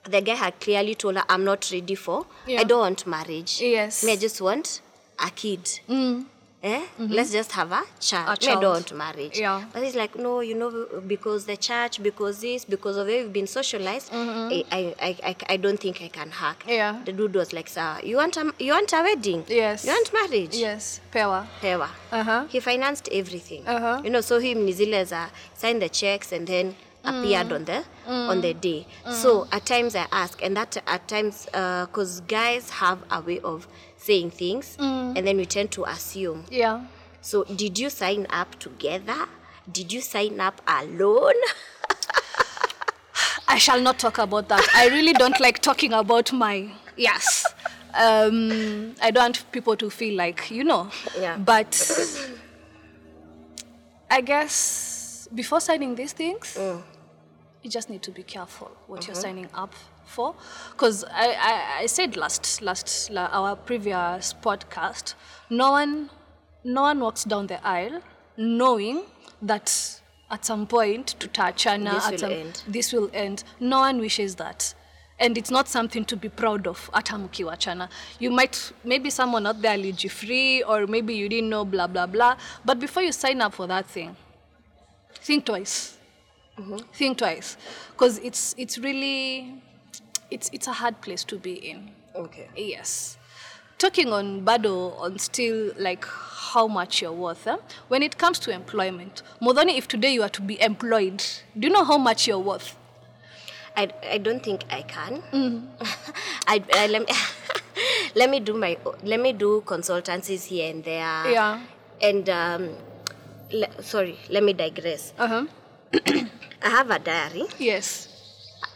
the 0.03 0.21
guy 0.23 0.35
had 0.35 0.59
clearly 0.59 0.95
told 0.95 1.15
her 1.15 1.23
i'm 1.29 1.43
not 1.43 1.69
ready 1.71 1.95
for 1.95 2.25
Yeah. 2.47 2.61
i 2.61 2.63
don't 2.63 2.79
want 2.79 3.07
marriage 3.07 3.61
Yes. 3.61 4.03
i 4.07 4.15
just 4.15 4.41
want 4.41 4.81
a 5.19 5.29
kid 5.31 5.79
Eh? 6.63 6.81
Let's 6.99 7.31
just 7.31 7.51
have 7.53 7.71
a 7.71 7.81
child. 7.99 8.29
A 8.29 8.37
child. 8.37 8.61
don't 8.61 8.73
want 8.73 8.93
marriage. 8.93 9.39
Yeah. 9.39 9.63
But 9.73 9.81
it's 9.83 9.95
like, 9.95 10.15
no, 10.15 10.41
you 10.41 10.53
know, 10.53 10.85
because 11.07 11.45
the 11.45 11.57
church, 11.57 12.01
because 12.03 12.41
this, 12.41 12.65
because 12.65 12.97
of 12.97 13.09
it, 13.09 13.23
we've 13.23 13.33
been 13.33 13.47
socialized. 13.47 14.09
I, 14.13 14.63
I, 14.71 14.95
I, 15.01 15.17
I, 15.23 15.35
I 15.49 15.57
don't 15.57 15.79
think 15.79 16.01
I 16.03 16.07
can 16.07 16.29
hack. 16.29 16.63
Yeah. 16.67 17.01
The 17.03 17.13
dude 17.13 17.33
was 17.33 17.51
like, 17.51 17.67
sir, 17.67 17.97
you 18.03 18.17
want 18.17 18.37
a, 18.37 18.53
you 18.59 18.73
want 18.73 18.93
a 18.93 19.01
wedding? 19.01 19.43
Yes. 19.47 19.85
You 19.85 19.91
want 19.91 20.13
marriage? 20.13 20.55
Yes. 20.55 21.01
Pewa. 21.11 21.47
hewa 21.61 21.89
Uh-huh. 22.11 22.45
he 22.49 22.59
financed 22.59 23.09
everything 23.11 23.63
Uh-huh. 23.67 24.01
you 24.03 24.09
know 24.09 24.21
so 24.21 24.37
him 24.39 24.65
ni 24.65 24.73
zile 24.73 25.03
za 25.05 25.29
the 25.61 25.89
checks 25.89 26.31
and 26.33 26.45
then 26.47 26.75
appeared 27.03 27.51
on 27.51 27.65
the 27.65 27.83
on 28.07 28.41
the 28.41 28.53
day. 28.53 28.85
So 29.11 29.47
at 29.51 29.65
times 29.65 29.95
I 29.95 30.05
ask, 30.11 30.43
and 30.43 30.55
that 30.55 30.77
at 30.85 31.07
times 31.07 31.45
because 31.45 32.21
guys 32.27 32.69
have 32.69 32.99
a 33.09 33.21
way 33.21 33.39
of 33.39 33.67
saying 34.01 34.31
things, 34.31 34.77
mm. 34.77 35.15
and 35.15 35.27
then 35.27 35.37
we 35.37 35.45
tend 35.45 35.71
to 35.71 35.85
assume. 35.85 36.45
Yeah. 36.49 36.85
So 37.21 37.43
did 37.43 37.77
you 37.77 37.89
sign 37.89 38.25
up 38.29 38.59
together? 38.59 39.27
Did 39.71 39.93
you 39.93 40.01
sign 40.01 40.39
up 40.39 40.61
alone? 40.67 41.35
I 43.47 43.57
shall 43.57 43.79
not 43.79 43.99
talk 43.99 44.17
about 44.17 44.49
that. 44.49 44.67
I 44.73 44.87
really 44.87 45.13
don't 45.13 45.39
like 45.39 45.59
talking 45.59 45.93
about 45.93 46.33
my 46.33 46.71
yes. 46.97 47.45
Um, 47.93 48.95
I 49.01 49.11
don't 49.11 49.23
want 49.23 49.51
people 49.51 49.75
to 49.75 49.89
feel 49.89 50.17
like 50.17 50.49
you 50.49 50.63
know. 50.63 50.89
Yeah. 51.19 51.37
But 51.37 51.75
I 54.09 54.21
guess 54.21 55.27
before 55.35 55.59
signing 55.59 55.95
these 55.95 56.13
things, 56.13 56.57
mm. 56.59 56.81
you 57.61 57.69
just 57.69 57.89
need 57.89 58.01
to 58.03 58.11
be 58.11 58.23
careful 58.23 58.71
what 58.87 59.05
you're 59.05 59.13
mm-hmm. 59.13 59.21
signing 59.21 59.49
up 59.53 59.75
for. 60.11 60.35
Because 60.71 61.03
I, 61.05 61.27
I, 61.39 61.83
I 61.83 61.85
said 61.87 62.15
last 62.17 62.61
last 62.61 63.09
la, 63.09 63.29
our 63.31 63.55
previous 63.55 64.33
podcast, 64.33 65.15
no 65.49 65.71
one 65.71 66.09
no 66.63 66.81
one 66.83 66.99
walks 66.99 67.23
down 67.23 67.47
the 67.47 67.65
aisle 67.65 68.01
knowing 68.37 69.03
that 69.41 70.01
at 70.29 70.45
some 70.45 70.65
point 70.67 71.15
tutachana 71.19 71.93
This 71.93 72.05
at 72.05 72.11
will 72.11 72.19
some, 72.19 72.31
end. 72.31 72.63
this 72.67 72.93
will 72.93 73.09
end. 73.13 73.43
No 73.59 73.79
one 73.79 73.99
wishes 73.99 74.35
that. 74.35 74.73
And 75.19 75.37
it's 75.37 75.51
not 75.51 75.67
something 75.67 76.05
to 76.05 76.15
be 76.15 76.29
proud 76.29 76.65
of 76.67 76.89
hata 76.93 77.13
mkiwachana. 77.15 77.89
You 78.19 78.31
might, 78.31 78.71
maybe 78.83 79.09
someone 79.09 79.45
out 79.45 79.61
there 79.61 79.73
allergy 79.73 80.07
free 80.07 80.63
or 80.63 80.87
maybe 80.87 81.13
you 81.13 81.29
didn't 81.29 81.49
know 81.49 81.65
blah 81.65 81.87
blah 81.87 82.07
blah. 82.07 82.37
But 82.65 82.79
before 82.79 83.03
you 83.03 83.11
sign 83.11 83.41
up 83.41 83.53
for 83.53 83.67
that 83.67 83.85
thing, 83.85 84.15
think 85.21 85.45
twice. 85.45 85.97
Mm-hmm. 86.57 86.77
Think 86.93 87.17
twice. 87.17 87.57
Because 87.91 88.17
it's, 88.19 88.55
it's 88.57 88.77
really, 88.77 89.61
it's, 90.31 90.49
it's 90.53 90.67
a 90.67 90.73
hard 90.73 91.01
place 91.01 91.23
to 91.25 91.37
be 91.37 91.53
in. 91.53 91.91
Okay. 92.15 92.47
Yes. 92.55 93.17
Talking 93.77 94.13
on 94.13 94.45
Bado 94.45 94.97
on 94.99 95.17
still 95.19 95.73
like 95.77 96.05
how 96.05 96.67
much 96.67 97.01
you're 97.01 97.11
worth. 97.13 97.47
eh? 97.47 97.57
When 97.87 98.03
it 98.03 98.17
comes 98.17 98.37
to 98.39 98.51
employment, 98.51 99.23
Modoni, 99.41 99.77
if 99.77 99.87
today 99.87 100.13
you 100.13 100.21
are 100.23 100.29
to 100.29 100.41
be 100.41 100.61
employed, 100.61 101.23
do 101.57 101.67
you 101.67 101.73
know 101.73 101.83
how 101.83 101.97
much 101.97 102.27
you're 102.27 102.37
worth? 102.39 102.75
I, 103.75 103.89
I 104.09 104.17
don't 104.17 104.43
think 104.43 104.65
I 104.69 104.81
can. 104.83 105.23
I, 106.47 106.61
I 106.73 106.87
let, 106.87 107.07
me, 107.07 107.13
let 108.15 108.29
me 108.29 108.39
do 108.41 108.53
my 108.53 108.77
let 109.01 109.19
me 109.19 109.31
do 109.33 109.63
consultancies 109.65 110.43
here 110.45 110.69
and 110.69 110.83
there. 110.83 111.31
Yeah. 111.31 111.61
And 112.01 112.29
um, 112.29 112.69
le, 113.51 113.67
sorry, 113.81 114.19
let 114.29 114.43
me 114.43 114.53
digress. 114.53 115.13
Uh 115.17 115.27
huh. 115.27 115.45
I 116.63 116.69
have 116.69 116.91
a 116.91 116.99
diary, 116.99 117.45
Yes. 117.57 118.09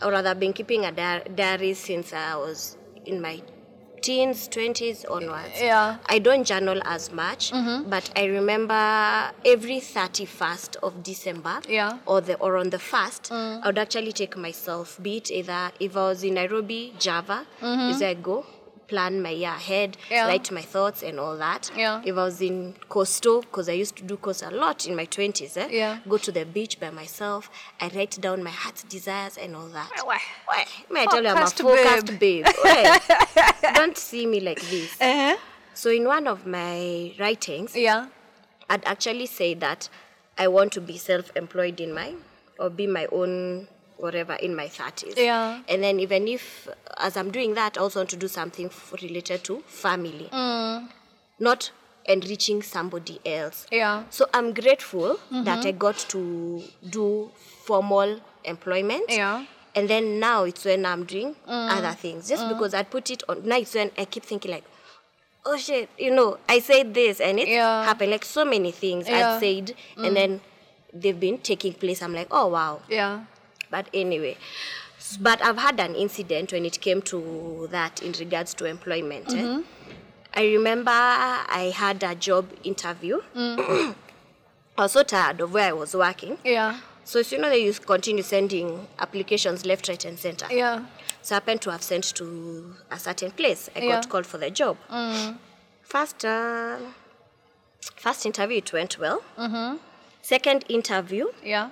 Or 0.01 0.11
rather, 0.11 0.29
I've 0.29 0.39
been 0.39 0.53
keeping 0.53 0.85
a 0.85 0.91
di- 0.91 1.23
diary 1.35 1.73
since 1.73 2.13
I 2.13 2.35
was 2.35 2.77
in 3.05 3.21
my 3.21 3.41
teens, 4.01 4.47
twenties 4.47 5.03
onwards. 5.05 5.59
Yeah. 5.59 5.97
I 6.07 6.19
don't 6.19 6.45
journal 6.45 6.79
as 6.85 7.11
much, 7.11 7.51
mm-hmm. 7.51 7.89
but 7.89 8.11
I 8.15 8.25
remember 8.25 9.31
every 9.43 9.79
thirty-first 9.79 10.77
of 10.83 11.01
December, 11.01 11.61
Yeah. 11.67 11.97
or 12.05 12.21
the 12.21 12.35
or 12.35 12.57
on 12.57 12.69
the 12.69 12.77
first, 12.77 13.31
mm. 13.31 13.63
I 13.63 13.67
would 13.67 13.79
actually 13.79 14.11
take 14.11 14.37
myself. 14.37 14.99
Be 15.01 15.17
it 15.17 15.31
either 15.31 15.71
if 15.79 15.97
I 15.97 16.09
was 16.09 16.23
in 16.23 16.35
Nairobi, 16.35 16.93
Java, 16.99 17.47
mm-hmm. 17.61 17.89
is 17.89 17.99
where 17.99 18.09
I 18.09 18.13
go. 18.13 18.45
Plan 18.87 19.19
my 19.21 19.31
year 19.31 19.49
ahead, 19.49 19.97
Yeah. 20.11 20.27
write 20.27 20.51
my 20.51 20.61
thoughts 20.61 21.01
and 21.01 21.19
all 21.19 21.35
that. 21.37 21.71
Yeah. 21.75 22.01
If 22.05 22.11
I 22.17 22.23
was 22.23 22.39
in 22.41 22.75
Coastal, 22.87 23.41
because 23.41 23.67
I 23.67 23.71
used 23.73 23.95
to 23.97 24.03
do 24.03 24.15
coast 24.17 24.43
a 24.43 24.51
lot 24.51 24.85
in 24.85 24.95
my 24.95 25.05
20s, 25.07 25.57
eh? 25.57 25.67
Yeah. 25.71 25.99
go 26.07 26.17
to 26.19 26.31
the 26.31 26.45
beach 26.45 26.79
by 26.79 26.91
myself. 26.91 27.49
I 27.81 27.87
write 27.95 28.19
down 28.21 28.43
my 28.43 28.51
heart's 28.51 28.83
desires 28.83 29.37
and 29.37 29.55
all 29.55 29.67
that. 29.69 29.89
Why? 30.03 30.19
Why? 30.45 30.65
May 30.91 31.01
I 31.01 31.05
tell 31.07 31.23
you, 31.23 31.29
I'm 31.29 31.37
a 31.37 31.47
Focused 31.47 31.61
focused 31.61 32.19
babe. 32.19 32.45
Why? 32.61 32.99
Don't 33.73 33.97
see 33.97 34.25
me 34.27 34.39
like 34.39 34.61
this. 34.61 34.95
Uh-huh. 35.01 35.37
So, 35.73 35.89
in 35.89 36.05
one 36.05 36.27
of 36.27 36.45
my 36.45 37.13
writings, 37.19 37.75
Yeah. 37.75 38.07
I'd 38.69 38.85
actually 38.85 39.25
say 39.25 39.53
that 39.55 39.89
I 40.37 40.47
want 40.47 40.71
to 40.73 40.81
be 40.81 40.97
self 40.97 41.31
employed 41.35 41.79
in 41.79 41.91
my, 41.93 42.13
or 42.59 42.69
be 42.69 42.85
my 42.87 43.07
own 43.11 43.67
whatever 43.97 44.33
in 44.33 44.55
my 44.55 44.67
30s. 44.67 45.15
Yeah. 45.17 45.61
And 45.69 45.83
then, 45.83 45.99
even 45.99 46.27
if, 46.27 46.67
as 46.97 47.17
I'm 47.17 47.31
doing 47.31 47.53
that, 47.55 47.77
I 47.77 47.81
also 47.81 47.99
want 47.99 48.09
to 48.11 48.17
do 48.17 48.27
something 48.27 48.69
related 49.01 49.43
to 49.45 49.61
family, 49.67 50.29
Mm. 50.31 50.89
not 51.39 51.71
enriching 52.07 52.61
somebody 52.61 53.19
else. 53.25 53.65
Yeah. 53.71 54.03
So 54.09 54.25
I'm 54.33 54.53
grateful 54.53 55.15
Mm-hmm. 55.31 55.43
that 55.45 55.65
I 55.65 55.71
got 55.71 55.97
to 56.09 56.63
do 56.89 57.31
formal 57.63 58.19
employment. 58.43 59.05
Yeah. 59.09 59.39
Mm. 59.41 59.47
And 59.77 59.89
then 59.89 60.19
now 60.19 60.43
it's 60.43 60.63
when 60.63 60.85
I'm 60.85 61.03
doing 61.05 61.35
other 61.47 61.91
things. 61.91 62.29
Just 62.29 62.47
because 62.47 62.73
I 62.73 62.83
put 62.83 63.09
it 63.11 63.23
on 63.27 63.43
now 63.45 63.57
it's 63.57 63.73
when 63.75 63.91
I 63.97 64.05
keep 64.05 64.23
thinking 64.23 64.51
like, 64.51 64.63
oh 65.45 65.57
shit, 65.57 65.89
you 65.97 66.11
know, 66.15 66.37
I 66.47 66.59
said 66.59 66.93
this 66.93 67.19
and 67.19 67.39
it 67.39 67.47
Yeah. 67.49 67.83
happened. 67.83 68.11
Like 68.11 68.23
so 68.23 68.45
many 68.45 68.71
things 68.71 69.09
Yeah. 69.09 69.19
Mm. 69.21 69.35
I'd 69.35 69.39
said 69.39 69.75
and 69.97 70.15
then 70.15 70.41
they've 70.93 71.19
been 71.19 71.39
taking 71.39 71.73
place. 71.73 72.01
I'm 72.01 72.13
like, 72.13 72.27
oh 72.31 72.47
wow. 72.47 72.81
Yeah. 72.87 73.25
But 73.75 73.89
anyway, 73.93 74.37
but 75.19 75.43
I've 75.43 75.57
had 75.57 75.81
an 75.81 75.95
incident 75.95 76.53
when 76.53 76.63
it 76.63 76.79
came 76.79 77.01
to 77.13 77.67
that 77.71 78.01
in 78.01 78.13
regards 78.13 78.53
to 78.53 78.63
employment. 78.65 79.27
eh. 79.33 79.33
Mm-hmm. 79.35 79.61
I 80.33 80.43
remember 80.45 80.91
I 80.91 81.73
had 81.75 82.01
a 82.03 82.15
job 82.15 82.45
interview. 82.63 83.19
I 83.35 83.93
was 84.77 84.93
so 84.93 85.03
tired 85.03 85.41
of 85.41 85.51
where 85.53 85.67
I 85.69 85.73
was 85.73 85.93
working. 85.93 86.37
Yeah. 86.45 86.79
So, 87.03 87.19
as 87.19 87.29
you 87.33 87.37
know, 87.37 87.49
they 87.49 87.63
used 87.65 87.85
continue 87.85 88.23
sending 88.23 88.87
applications 88.97 89.65
left, 89.65 89.89
right, 89.89 90.05
and 90.05 90.17
center. 90.17 90.47
Yeah. 90.49 90.85
So, 91.21 91.35
I 91.35 91.37
happened 91.37 91.61
to 91.63 91.71
have 91.71 91.83
sent 91.83 92.05
to 92.15 92.75
a 92.89 92.97
certain 92.97 93.31
place. 93.31 93.69
I 93.75 93.79
Yeah. 93.79 93.95
got 93.95 94.07
called 94.09 94.25
for 94.25 94.37
the 94.37 94.49
job. 94.49 94.77
First, 95.83 96.23
uh, 96.23 96.77
first 97.97 98.25
interview, 98.25 98.57
it 98.59 98.71
went 98.71 98.97
well. 98.99 99.21
Second 100.21 100.63
interview, 100.69 101.25
Yeah. 101.43 101.69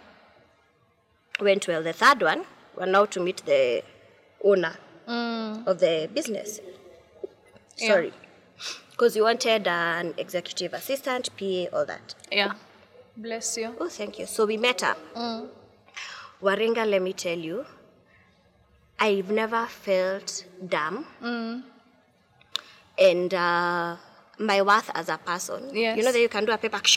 Went 1.39 1.67
well. 1.67 1.83
The 1.83 1.93
third 1.93 2.21
one, 2.21 2.45
we're 2.77 2.85
now 2.85 3.05
to 3.05 3.19
meet 3.19 3.43
the 3.45 3.83
owner 4.43 4.75
mm. 5.07 5.65
of 5.67 5.79
the 5.79 6.09
business. 6.13 6.59
Yeah. 7.77 7.87
Sorry. 7.87 8.13
Because 8.91 9.15
you 9.15 9.23
wanted 9.23 9.67
an 9.67 10.13
executive 10.17 10.73
assistant, 10.73 11.29
PA, 11.37 11.65
all 11.73 11.85
that. 11.85 12.15
Yeah. 12.31 12.53
Bless 13.17 13.57
you. 13.57 13.75
Oh, 13.79 13.89
thank 13.89 14.19
you. 14.19 14.25
So 14.25 14.45
we 14.45 14.57
met 14.57 14.83
up. 14.83 14.97
Mm. 15.15 15.47
Waringa, 16.41 16.89
let 16.89 17.01
me 17.01 17.13
tell 17.13 17.37
you, 17.37 17.65
I've 18.99 19.29
never 19.31 19.65
felt 19.67 20.45
dumb. 20.67 21.05
Mm. 21.21 21.63
And 22.97 23.33
uh, 23.33 23.95
my 24.39 24.61
worth 24.61 24.89
as 24.93 25.09
a 25.09 25.17
person. 25.17 25.69
Yes. 25.73 25.97
You 25.97 26.03
know 26.03 26.11
that 26.11 26.19
you 26.19 26.29
can 26.29 26.45
do 26.45 26.51
a 26.51 26.57
paper. 26.57 26.81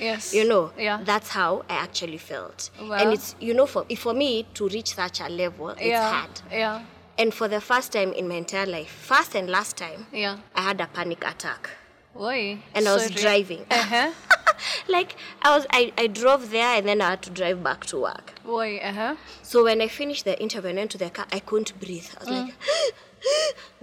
Yes. 0.00 0.34
You 0.34 0.46
know, 0.48 0.72
Yeah. 0.78 1.00
that's 1.04 1.28
how 1.30 1.64
I 1.68 1.74
actually 1.74 2.18
felt. 2.18 2.70
Well. 2.80 2.92
and 2.94 3.12
it's, 3.12 3.34
you 3.40 3.54
know, 3.54 3.66
for, 3.66 3.84
for 3.96 4.14
me 4.14 4.46
to 4.54 4.68
reach 4.68 4.94
such 4.94 5.20
a 5.20 5.28
level, 5.28 5.70
it's 5.70 5.98
hard. 5.98 6.40
Yeah. 6.50 6.82
And 7.16 7.32
for 7.32 7.46
the 7.48 7.60
first 7.60 7.92
time 7.92 8.12
in 8.12 8.26
my 8.28 8.34
entire 8.36 8.66
life, 8.66 8.90
first 8.90 9.34
and 9.36 9.48
last 9.48 9.76
time, 9.76 10.06
Yeah. 10.12 10.38
I 10.54 10.62
had 10.62 10.80
a 10.80 10.86
panic 10.86 11.24
attack. 11.26 11.70
Oi. 12.18 12.58
And 12.74 12.88
I 12.88 12.94
was 12.94 13.10
driving. 13.10 13.64
Uh-huh. 13.70 14.10
like 14.88 15.16
I 15.42 15.56
was, 15.56 15.66
I, 15.70 15.92
I 15.98 16.06
drove 16.06 16.50
there 16.50 16.76
and 16.78 16.86
then 16.88 17.00
I 17.00 17.10
had 17.10 17.22
to 17.22 17.30
drive 17.30 17.62
back 17.62 17.86
to 17.86 17.98
work. 18.00 18.34
Oi. 18.48 18.78
Uh-huh. 18.78 19.16
So 19.42 19.64
when 19.64 19.80
I 19.80 19.88
finished 19.88 20.24
the 20.24 20.40
interview 20.40 20.70
and 20.70 20.78
went 20.78 20.90
to 20.92 20.98
the 20.98 21.10
car, 21.10 21.26
I 21.32 21.40
couldn't 21.40 21.78
breathe. 21.80 22.06
I 22.16 22.20
was 22.20 22.28
like, 22.30 22.54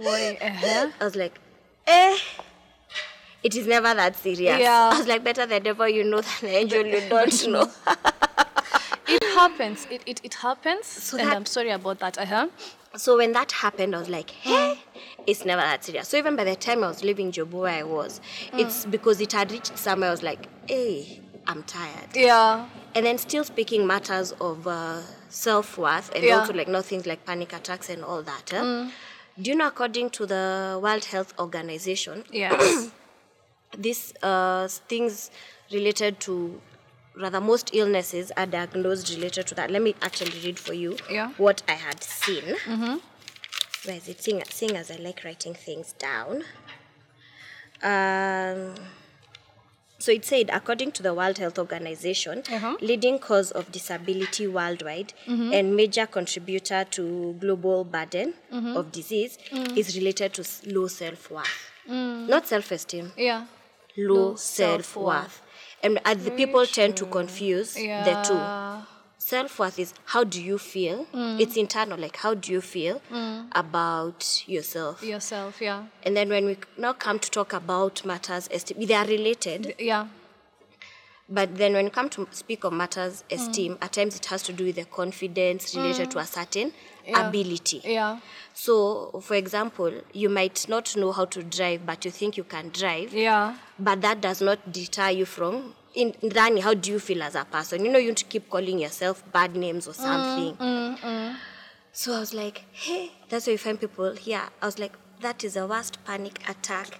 Oi. 0.00 0.38
Uh-huh. 0.40 0.90
I 1.00 1.04
was 1.04 1.16
like, 1.16 1.38
eh. 1.86 2.16
It 3.42 3.56
is 3.56 3.66
never 3.66 3.92
that 3.94 4.16
serious. 4.16 4.58
Yeah. 4.60 4.90
I 4.92 4.98
was 4.98 5.06
like, 5.08 5.24
better 5.24 5.46
the 5.46 5.58
devil 5.60 5.88
you 5.88 6.04
know 6.04 6.20
than 6.20 6.32
the 6.42 6.56
angel 6.56 6.86
you 6.86 7.00
don't 7.08 7.48
know. 7.54 7.70
It 9.08 9.22
happens. 9.34 9.86
It, 9.90 10.02
it, 10.06 10.20
it 10.24 10.34
happens. 10.34 11.12
and 11.12 11.20
that- 11.28 11.36
I'm 11.36 11.46
sorry 11.46 11.70
about 11.70 11.98
that. 11.98 12.18
Uh-huh. 12.18 12.48
so 12.96 13.16
when 13.16 13.32
that 13.32 13.50
happened, 13.52 13.94
I 13.96 13.98
was 13.98 14.08
like, 14.08 14.30
hey, 14.30 14.78
it's 15.26 15.44
never 15.44 15.60
that 15.60 15.84
serious. 15.84 16.08
So 16.08 16.16
even 16.16 16.36
by 16.36 16.44
the 16.44 16.54
time 16.56 16.84
I 16.84 16.88
was 16.88 17.02
leaving 17.02 17.32
Jobu 17.32 17.60
where 17.62 17.74
I 17.80 17.82
was, 17.82 18.20
it's 18.52 18.86
because 18.86 19.20
it 19.20 19.32
had 19.32 19.50
reached 19.50 19.76
somewhere. 19.76 20.08
I 20.08 20.12
was 20.12 20.22
like, 20.22 20.46
hey, 20.68 21.20
I'm 21.46 21.62
tired. 21.64 22.10
Yeah. 22.14 22.66
And 22.94 23.04
then 23.04 23.18
still 23.18 23.42
speaking 23.44 23.86
matters 23.86 24.32
of 24.40 24.66
uh, 24.68 25.00
self 25.28 25.76
worth 25.78 26.14
and 26.14 26.22
Yeah. 26.24 26.38
also 26.38 26.52
like 26.52 26.68
not 26.68 26.84
things 26.84 27.04
like 27.06 27.24
panic 27.26 27.52
attacks 27.52 27.90
and 27.90 28.04
all 28.04 28.22
that. 28.22 28.52
eh? 28.52 28.88
Do 29.40 29.50
you 29.50 29.56
know, 29.56 29.66
according 29.66 30.10
to 30.10 30.26
the 30.26 30.78
World 30.82 31.06
Health 31.06 31.34
Organization, 31.38 32.24
Yes. 32.30 32.90
these 33.76 34.12
uh, 34.22 34.68
things 34.88 35.30
related 35.72 36.20
to 36.20 36.60
rather 37.14 37.40
most 37.40 37.70
illnesses 37.74 38.32
are 38.36 38.46
diagnosed 38.46 39.10
related 39.14 39.46
to 39.46 39.54
that. 39.54 39.70
Let 39.70 39.82
me 39.82 39.94
actually 40.02 40.38
read 40.44 40.58
for 40.58 40.72
you 40.72 40.96
Yeah. 41.10 41.30
what 41.36 41.62
I 41.68 41.72
had 41.72 42.02
seen. 42.02 42.44
Where 43.84 43.96
is 43.96 44.08
it? 44.08 44.22
Seeing, 44.22 44.42
seeing 44.48 44.76
as 44.76 44.90
I 44.90 44.96
like 44.96 45.22
writing 45.24 45.54
things 45.54 45.92
down. 45.94 46.44
Um, 47.82 48.74
So 49.98 50.10
it 50.10 50.24
said, 50.24 50.50
according 50.52 50.90
to 50.92 51.02
the 51.02 51.14
World 51.14 51.38
Health 51.38 51.58
Organization, 51.60 52.42
Uh-huh. 52.50 52.76
leading 52.80 53.20
cause 53.20 53.52
of 53.52 53.70
disability 53.70 54.48
worldwide 54.48 55.12
and 55.28 55.76
major 55.76 56.06
contributor 56.08 56.84
to 56.90 57.36
global 57.38 57.84
burden 57.84 58.34
of 58.50 58.90
disease 58.90 59.38
is 59.76 59.94
related 59.96 60.34
to 60.34 60.44
low 60.74 60.88
self 60.88 61.30
worth. 61.30 61.70
Not 61.86 62.48
self 62.48 62.72
esteem, 62.72 63.12
Yeah. 63.16 63.46
Low, 63.96 64.34
self 64.36 64.84
self-worth. 64.86 65.42
And 65.82 66.00
uh, 66.04 66.14
the 66.14 66.30
people 66.30 66.64
tend 66.66 66.96
to 66.98 67.06
confuse 67.06 67.76
Yeah. 67.76 68.04
the 68.04 68.22
two. 68.28 68.86
Self 69.18 69.58
worth 69.58 69.78
is 69.78 69.94
how 70.06 70.24
do 70.24 70.42
you 70.42 70.58
feel? 70.58 71.06
Mm. 71.14 71.40
It's 71.40 71.56
internal, 71.56 71.98
like 71.98 72.16
how 72.16 72.34
do 72.34 72.52
you 72.52 72.60
feel 72.60 73.00
about 73.52 74.42
yourself? 74.48 75.02
Yourself, 75.02 75.60
yeah. 75.60 75.84
And 76.02 76.16
then 76.16 76.28
when 76.28 76.44
we 76.46 76.56
now 76.76 76.92
come 76.92 77.18
to 77.20 77.30
talk 77.30 77.52
about 77.52 78.04
matters, 78.04 78.48
they 78.48 78.94
are 78.94 79.06
related. 79.06 79.74
Yeah. 79.78 80.08
But 81.28 81.56
then 81.56 81.72
when 81.72 81.86
you 81.86 81.90
come 81.90 82.08
to 82.10 82.26
speak 82.30 82.64
of 82.64 82.72
matters 82.72 83.24
mm. 83.28 83.36
esteem, 83.36 83.78
at 83.80 83.92
times 83.92 84.16
it 84.16 84.26
has 84.26 84.42
to 84.44 84.52
do 84.52 84.64
with 84.64 84.76
the 84.76 84.84
confidence 84.84 85.74
mm. 85.74 85.78
related 85.82 86.10
to 86.12 86.18
a 86.18 86.26
certain 86.26 86.72
Yeah. 87.06 87.28
ability. 87.28 87.80
Yeah. 87.84 88.20
So, 88.54 89.20
for 89.22 89.34
example, 89.34 89.92
you 90.12 90.28
might 90.28 90.68
not 90.68 90.96
know 90.96 91.10
how 91.12 91.24
to 91.26 91.42
drive, 91.42 91.84
but 91.84 92.04
you 92.04 92.10
think 92.10 92.36
you 92.36 92.44
can 92.44 92.68
drive. 92.68 93.12
Yeah. 93.12 93.56
But 93.78 94.02
that 94.02 94.20
does 94.20 94.40
not 94.40 94.72
deter 94.72 95.10
you 95.10 95.24
from 95.24 95.74
in 95.94 96.14
Rani, 96.34 96.60
how 96.60 96.74
do 96.74 96.90
you 96.90 96.98
feel 96.98 97.22
as 97.22 97.34
a 97.34 97.44
person? 97.44 97.84
You 97.84 97.90
know, 97.92 97.98
you 97.98 98.14
to 98.14 98.24
keep 98.24 98.48
calling 98.48 98.78
yourself 98.78 99.22
bad 99.32 99.54
names 99.56 99.86
or 99.86 99.92
mm, 99.92 99.94
something. 99.96 101.36
So 101.92 102.14
I 102.14 102.20
was 102.20 102.32
like, 102.32 102.64
hey, 102.72 103.12
that's 103.28 103.46
why 103.46 103.52
you 103.52 103.58
find 103.58 103.78
people 103.78 104.12
here. 104.14 104.40
I 104.62 104.66
was 104.66 104.78
like, 104.78 104.94
that 105.20 105.44
is 105.44 105.54
the 105.54 105.66
worst 105.66 106.02
panic 106.04 106.48
attack 106.48 106.98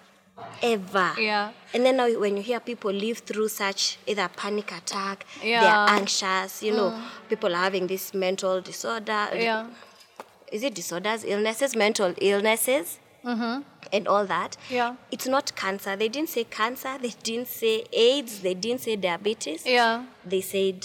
ever. 0.62 1.12
Yeah. 1.18 1.52
And 1.74 1.84
then 1.86 1.96
now 1.96 2.08
when 2.18 2.36
you 2.36 2.42
hear 2.42 2.60
people 2.60 2.92
live 2.92 3.18
through 3.18 3.48
such 3.48 3.98
either 4.06 4.28
panic 4.36 4.72
attack, 4.72 5.24
Yeah. 5.42 5.60
they're 5.62 5.96
anxious, 5.98 6.62
you 6.62 6.72
know, 6.72 6.90
mm. 6.90 7.02
people 7.28 7.54
are 7.54 7.62
having 7.64 7.86
this 7.86 8.12
mental 8.14 8.60
disorder. 8.60 9.28
Yeah. 9.34 9.66
Is 10.50 10.62
it 10.62 10.74
disorders, 10.74 11.24
illnesses, 11.24 11.74
mental 11.74 12.14
illnesses? 12.18 12.98
Mm-hmm. 13.24 13.62
And 13.92 14.08
all 14.08 14.26
that. 14.26 14.56
Yeah. 14.68 14.96
It's 15.10 15.26
not 15.26 15.54
cancer. 15.54 15.94
They 15.96 16.08
didn't 16.08 16.28
say 16.30 16.44
cancer. 16.44 16.98
They 17.00 17.12
didn't 17.22 17.48
say 17.48 17.84
AIDS. 17.92 18.40
They 18.40 18.54
didn't 18.54 18.80
say 18.80 18.96
diabetes. 18.96 19.64
Yeah. 19.64 20.04
They 20.24 20.40
said, 20.40 20.84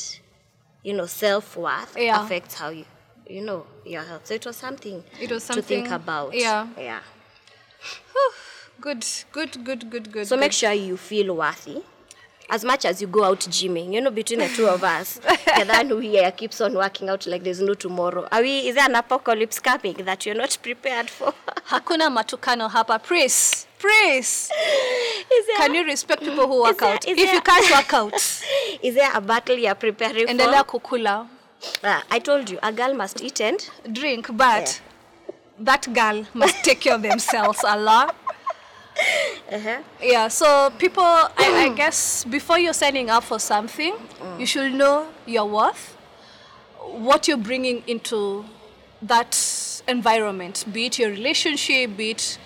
you 0.83 0.93
know, 0.93 1.05
self 1.07 1.57
worth 1.57 1.97
Yeah. 1.97 2.23
affects 2.23 2.53
how 2.55 2.69
you, 2.69 2.85
you 3.27 3.41
know, 3.41 3.65
your 3.85 4.03
health. 4.03 4.27
So 4.27 4.35
it 4.35 4.45
was 4.45 4.55
something. 4.55 5.03
It 5.19 5.31
was 5.31 5.47
to 5.47 5.61
think 5.61 5.89
about. 5.89 6.33
yeah. 6.35 6.67
Yeah. 6.77 6.99
Good. 8.79 9.05
Good. 9.31 9.63
Good. 9.63 9.89
Good. 9.89 10.11
Good. 10.11 10.27
So 10.27 10.35
good. 10.35 10.41
make 10.41 10.51
sure 10.53 10.71
you 10.71 10.97
feel 10.97 11.35
worthy. 11.35 11.81
As 12.49 12.63
much 12.63 12.85
as 12.85 13.01
you 13.01 13.07
go 13.07 13.25
out 13.25 13.39
gymming, 13.41 13.93
you 13.93 13.99
know, 13.99 14.09
between 14.09 14.39
the 14.39 14.47
two 14.47 14.67
of 14.67 14.81
us, 14.81 15.15
the 15.19 15.65
one 15.67 15.89
who 15.89 15.97
here 15.97 16.31
keeps 16.31 16.61
on 16.61 16.73
working 16.75 17.09
out 17.09 17.27
like 17.27 17.43
there's 17.43 17.59
no 17.59 17.73
tomorrow. 17.73 18.25
Are 18.31 18.41
we? 18.41 18.69
Is 18.69 18.75
there 18.75 18.85
an 18.85 18.95
apocalypse 18.95 19.59
coming 19.59 19.95
that 20.05 20.25
you're 20.25 20.33
not 20.35 20.57
prepared 20.61 21.09
for? 21.09 21.33
Hakuna 21.69 22.09
matukano 22.09 22.69
hapa. 22.69 22.99
Praise. 23.03 23.67
Praise. 23.77 24.49
there, 25.29 25.57
Can 25.57 25.75
you 25.75 25.83
respect 25.83 26.21
people 26.21 26.47
who 26.47 26.61
work 26.61 26.77
there- 26.79 26.93
out? 26.93 27.05
If 27.07 27.17
there, 27.17 27.33
you 27.35 27.41
can't 27.41 27.69
work 27.69 27.93
out, 27.93 28.13
Is 28.81 28.95
there 28.95 29.11
a 29.13 29.19
battle 29.19 29.57
you're 29.57 29.75
preparing 29.75 30.27
endelea 30.27 30.65
for? 30.65 30.79
kukula. 30.79 31.27
Ah, 31.83 32.03
I 32.09 32.19
told 32.19 32.49
you, 32.49 32.59
a 32.63 32.71
girl 32.71 32.93
must 32.93 33.21
eat 33.21 33.41
and 33.41 33.59
Drink, 33.91 34.29
but 34.37 34.79
that 35.59 35.93
girl 35.93 36.25
must 36.33 36.63
take 36.63 36.79
care 36.79 36.95
of 36.95 37.01
themselves, 37.01 37.63
Allah. 37.65 38.13
Uh-huh. 39.51 39.81
Yeah, 40.01 40.27
so 40.27 40.71
people, 40.77 41.03
I, 41.03 41.31
I 41.38 41.69
guess, 41.75 42.25
before 42.25 42.60
you're 42.60 42.73
signing 42.73 43.10
up 43.10 43.23
for 43.23 43.39
something, 43.39 43.95
you 44.39 44.45
should 44.45 44.73
know 44.73 45.07
your 45.25 45.45
worth, 45.45 45.95
what 46.79 47.27
you're 47.27 47.38
bringing 47.38 47.83
into 47.88 48.45
that 49.01 49.81
environment, 49.88 50.65
be 50.71 50.88
it 50.88 50.99
your 50.99 51.10
relationship, 51.10 51.95
be 51.97 52.12
it, 52.12 52.38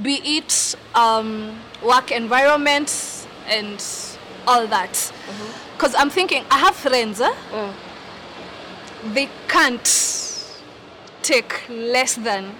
be 0.00 0.20
it 0.38 0.74
um, 0.94 1.58
work 1.84 2.10
environment, 2.10 3.26
and 3.48 3.84
all 4.46 4.66
that. 4.66 5.12
Because 5.76 5.94
I'm 5.94 6.10
thinking, 6.10 6.44
I 6.50 6.58
have 6.58 6.74
friends, 6.74 7.20
eh? 7.20 7.34
they 9.12 9.28
can't 9.48 9.84
take 11.22 11.68
less 11.68 12.14
than 12.14 12.54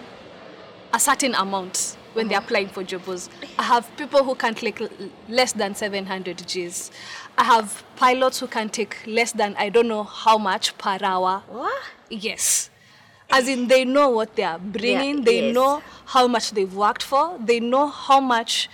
a 0.93 1.01
certain 1.01 1.35
amount 1.35 1.97
when 2.15 2.29
they're 2.29 2.39
applying 2.39 2.69
for 2.69 2.83
jobs. 2.85 3.29
I 3.59 3.63
have 3.65 3.95
people 3.97 4.25
who 4.25 4.35
can 4.35 4.55
take 4.55 4.81
less 5.29 5.53
than 5.53 5.75
700 5.75 6.45
Gs. 6.47 6.91
I 7.39 7.45
have 7.45 7.83
pilots 7.97 8.41
who 8.41 8.47
can 8.47 8.69
take 8.69 8.97
less 9.07 9.33
than 9.33 9.55
I 9.57 9.69
don't 9.69 9.89
know 9.89 10.05
how 10.05 10.39
much 10.39 10.77
per 10.79 10.99
hour. 11.03 11.43
What? 11.49 11.83
Yes. 12.11 12.71
As 13.31 13.49
in, 13.49 13.69
they 13.69 13.85
know 13.85 14.11
what 14.11 14.37
they 14.37 14.43
are 14.43 14.59
bringing, 14.59 15.25
they 15.25 15.47
yes. 15.47 15.55
know 15.55 15.83
how 16.05 16.29
much 16.29 16.51
they've 16.51 16.75
worked 16.75 17.03
for, 17.03 17.39
they 17.43 17.61
know 17.61 17.87
how 17.89 18.21
much 18.21 18.69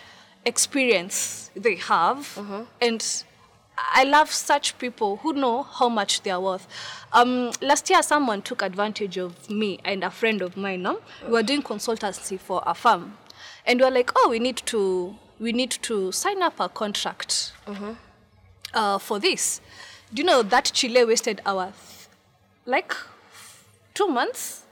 experience 0.45 1.51
they 1.55 1.77
have. 1.77 2.37
And 2.81 3.25
I 3.77 4.03
love 4.03 4.33
such 4.33 4.77
people 4.79 5.19
who 5.19 5.33
know 5.33 5.63
how 5.63 5.89
much 5.89 6.23
they 6.23 6.31
are 6.31 6.41
worth. 6.41 6.67
Um, 7.13 7.53
last 7.61 7.89
year, 7.89 8.03
someone 8.03 8.43
took 8.43 8.63
advantage 8.63 9.17
of 9.17 9.49
me 9.49 9.79
and 9.85 10.03
a 10.03 10.11
friend 10.11 10.43
of 10.43 10.57
mine. 10.57 10.83
No? 10.83 11.01
We 11.25 11.33
were 11.33 11.43
doing 11.45 11.63
consultancy 11.63 12.39
for 12.39 12.63
a 12.67 12.75
firm. 12.75 13.17
And 13.69 13.81
we're 13.81 13.91
like, 13.91 14.11
oh, 14.17 14.29
we 14.31 14.41
need 14.41 14.57
to, 14.67 15.15
we 15.39 15.53
need 15.53 15.71
to 15.71 16.11
sign 16.11 16.43
up 16.43 16.59
a 16.59 16.69
contract 16.69 17.53
uh-huh. 17.67 17.95
uh, 18.75 18.99
for 18.99 19.21
this. 19.21 19.61
Do 20.13 20.23
you 20.23 20.27
know 20.27 20.43
that 20.43 20.73
Chile 20.75 21.05
wasted 21.05 21.41
our 21.47 21.73
like 22.65 22.97
two 23.95 24.09
months 24.09 24.65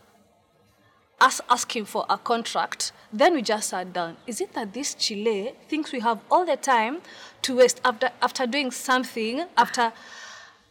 us 1.20 1.40
asking 1.48 1.84
for 1.86 2.04
a 2.08 2.18
contract. 2.18 2.92
Then 3.12 3.34
we 3.34 3.42
just 3.42 3.70
sat 3.70 3.92
down. 3.92 4.16
Is 4.26 4.40
it 4.40 4.52
that 4.54 4.72
this 4.72 4.94
Chile 4.94 5.52
thinks 5.68 5.92
we 5.92 6.00
have 6.00 6.18
all 6.30 6.44
the 6.44 6.56
time 6.56 6.98
to 7.42 7.56
waste 7.56 7.80
after 7.84 8.10
after 8.20 8.46
doing 8.46 8.70
something, 8.70 9.44
after 9.56 9.92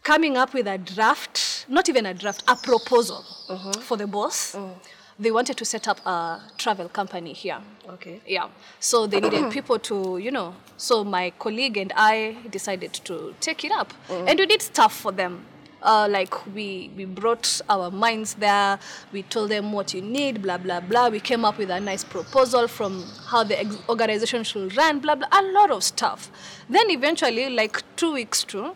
coming 0.03 0.37
up 0.37 0.53
with 0.53 0.67
a 0.67 0.77
draft, 0.77 1.65
not 1.67 1.89
even 1.89 2.05
a 2.05 2.13
draft, 2.13 2.43
a 2.47 2.55
proposal 2.55 3.25
uh-huh. 3.49 3.73
for 3.81 3.97
the 3.97 4.07
boss? 4.07 4.53
Uh-huh. 4.55 4.73
They 5.17 5.31
wanted 5.31 5.55
to 5.57 5.65
set 5.65 5.87
up 5.87 6.05
a 6.05 6.41
travel 6.57 6.89
company 6.89 7.31
here. 7.31 7.59
Okay. 7.87 8.19
Yeah. 8.27 8.49
So 8.81 9.07
they 9.07 9.21
needed 9.21 9.49
people 9.57 9.79
to, 9.79 10.17
you 10.17 10.29
know. 10.31 10.55
So 10.77 11.03
my 11.05 11.31
colleague 11.39 11.77
and 11.77 11.93
I 11.95 12.35
decided 12.49 12.93
to 13.05 13.33
take 13.39 13.63
it 13.63 13.71
up, 13.71 13.93
and 14.09 14.37
we 14.37 14.45
did 14.45 14.61
stuff 14.61 14.93
for 14.93 15.13
them. 15.13 15.45
Uh, 15.81 16.07
like 16.09 16.33
we 16.55 16.89
we 16.97 17.05
brought 17.05 17.61
our 17.69 17.91
minds 17.91 18.33
there. 18.33 18.79
We 19.13 19.21
told 19.23 19.51
them 19.51 19.71
what 19.71 19.93
you 19.93 20.01
need, 20.01 20.41
blah 20.41 20.57
blah 20.57 20.79
blah. 20.81 21.09
We 21.09 21.19
came 21.19 21.45
up 21.45 21.57
with 21.59 21.69
a 21.69 21.79
nice 21.79 22.03
proposal 22.03 22.67
from 22.67 23.05
how 23.27 23.43
the 23.43 23.59
ex- 23.59 23.77
organization 23.87 24.43
should 24.43 24.75
run, 24.75 24.99
blah 24.99 25.15
blah. 25.15 25.27
A 25.31 25.43
lot 25.43 25.69
of 25.71 25.83
stuff. 25.83 26.31
Then 26.69 26.89
eventually, 26.89 27.49
like 27.51 27.83
two 27.95 28.13
weeks 28.13 28.43
to, 28.45 28.75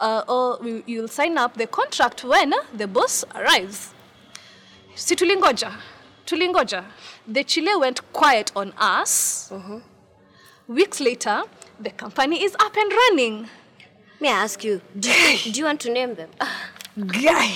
uh, 0.00 0.22
oh, 0.26 0.58
we, 0.62 0.82
you'll 0.86 1.08
sign 1.08 1.36
up 1.36 1.54
the 1.58 1.66
contract 1.66 2.24
when 2.24 2.54
the 2.74 2.88
boss 2.88 3.24
arrives 3.34 3.92
si 4.96 5.16
tulingoja 5.16 5.72
tulingoja. 6.24 6.84
The 7.32 7.44
chile 7.44 7.76
went 7.76 8.00
quiet 8.12 8.50
on 8.56 8.72
us. 9.02 9.52
Weeks 10.68 11.00
later 11.00 11.44
the 11.80 11.90
company 11.90 12.42
is 12.42 12.54
up 12.54 12.76
and 12.76 12.92
running. 12.92 13.48
May 14.20 14.28
I 14.28 14.42
ask 14.44 14.64
you, 14.64 14.80
do 14.98 15.10
you, 15.10 15.52
do 15.52 15.58
you 15.60 15.66
want 15.66 15.80
to 15.82 15.92
name 15.92 16.14
them? 16.14 16.30
guy. 16.96 17.48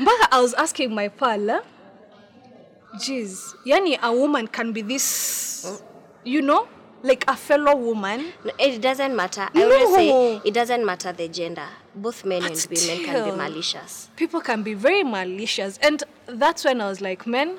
Mpaka 0.00 0.28
i 0.32 0.40
was 0.40 0.54
asking 0.54 0.94
my 0.94 1.08
pal 1.08 1.50
eh, 1.50 1.60
jeez 2.98 3.54
yani 3.64 3.98
a 4.02 4.10
woman 4.12 4.46
can 4.48 4.72
be 4.72 4.82
this 4.82 5.82
you 6.24 6.40
know 6.40 6.66
like 7.04 7.24
a 7.28 7.36
fellow 7.36 7.76
woman 7.76 8.32
No, 8.44 8.50
it 8.58 8.80
doesn't 8.80 9.14
matter. 9.14 9.46
I 9.54 9.62
always 9.62 9.94
say 9.94 10.40
it 10.44 10.54
doesn't 10.54 10.84
matter 10.84 11.12
the 11.12 11.28
gender. 11.28 11.68
Both 11.94 12.24
men 12.24 12.40
But 12.42 12.50
and 12.52 12.66
women 12.70 13.04
can 13.04 13.30
be 13.30 13.36
malicious. 13.36 14.08
people 14.16 14.40
can 14.40 14.62
be 14.64 14.74
very 14.74 15.04
malicious 15.04 15.78
and 15.82 16.02
that's 16.26 16.64
when 16.64 16.80
i 16.80 16.88
was 16.88 17.00
like 17.00 17.26
men 17.26 17.58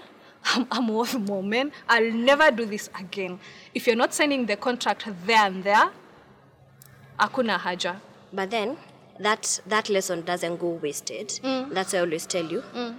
i'm, 0.56 0.68
I'm 0.72 0.88
worth 0.90 1.16
more 1.30 1.44
men 1.44 1.72
i'll 1.88 2.12
never 2.12 2.52
do 2.52 2.66
this 2.66 2.90
again 3.00 3.40
if 3.74 3.88
you're 3.88 3.96
not 3.96 4.14
signing 4.14 4.46
the 4.48 4.58
contract 4.58 5.08
there 5.26 5.46
and 5.46 5.64
there 5.64 5.90
akuna 7.20 7.58
haja 7.58 7.96
But 8.34 8.50
then 8.52 8.76
that 9.20 9.62
that 9.68 9.90
lesson 9.90 10.24
doesn't 10.26 10.58
go 10.60 10.72
wasted. 10.84 11.30
Mm. 11.42 11.74
That's 11.74 11.94
why 11.94 12.00
I 12.00 12.02
always 12.02 12.26
tell 12.26 12.46
you. 12.46 12.62
Mm. 12.76 12.96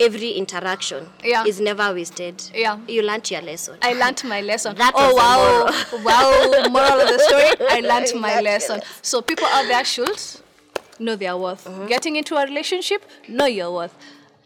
Every 0.00 0.32
interaction 0.32 1.08
Yeah. 1.22 1.44
is 1.44 1.60
never 1.60 1.94
wasted. 1.94 2.42
Yeah. 2.52 2.78
You 2.88 3.02
learnt 3.02 3.30
your 3.30 3.42
lesson. 3.42 3.78
I 3.80 3.92
learnt 3.92 4.24
my 4.24 4.40
lesson. 4.40 4.74
That 4.76 4.92
oh 4.96 5.14
wow, 5.14 5.70
wow! 6.02 6.68
Moral 6.68 7.00
of 7.00 7.08
the 7.08 7.18
story: 7.20 7.68
I 7.70 7.80
learnt 7.80 8.14
my 8.20 8.40
lesson. 8.40 8.80
So 9.02 9.22
people 9.22 9.46
out 9.46 9.66
there 9.68 9.84
should 9.84 10.20
know 10.98 11.16
their 11.16 11.36
worth. 11.36 11.68
Getting 11.88 12.16
into 12.16 12.34
a 12.36 12.44
relationship, 12.44 13.04
know 13.28 13.46
your 13.46 13.72
worth. 13.72 13.94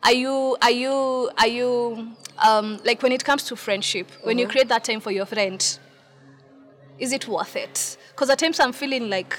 Are 0.03 0.13
you 0.13 0.57
are 0.61 0.71
you 0.71 1.31
are 1.39 1.47
you 1.49 2.09
um, 2.47 2.79
like 2.85 3.03
when 3.03 3.13
it 3.13 3.25
comes 3.25 3.45
to 3.45 3.57
friendship? 3.57 4.11
When 4.23 4.39
you 4.39 4.47
create 4.47 4.69
that 4.69 4.85
time 4.85 5.01
for 5.01 5.11
your 5.11 5.27
friend, 5.27 5.61
is 6.99 7.13
it 7.13 7.27
worth 7.27 7.57
it? 7.57 7.97
Because 8.11 8.29
at 8.31 8.39
times 8.39 8.61
I'm 8.61 8.73
feeling 8.73 9.09
like 9.09 9.39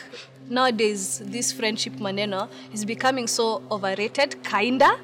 nowadays 0.50 1.20
this 1.24 1.52
friendship 1.52 2.00
maneno 2.00 2.50
is 2.74 2.84
becoming 2.84 3.28
so 3.28 3.62
overrated, 3.72 4.44
kinda, 4.44 4.98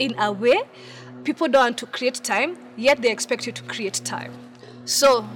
in 0.00 0.18
a 0.18 0.32
way. 0.32 0.62
People 1.22 1.46
don't 1.46 1.62
want 1.62 1.78
to 1.78 1.86
create 1.86 2.14
time, 2.14 2.56
yet 2.76 3.00
they 3.02 3.10
expect 3.12 3.46
you 3.46 3.52
to 3.52 3.62
create 3.64 4.00
time. 4.04 4.32
So, 4.86 5.28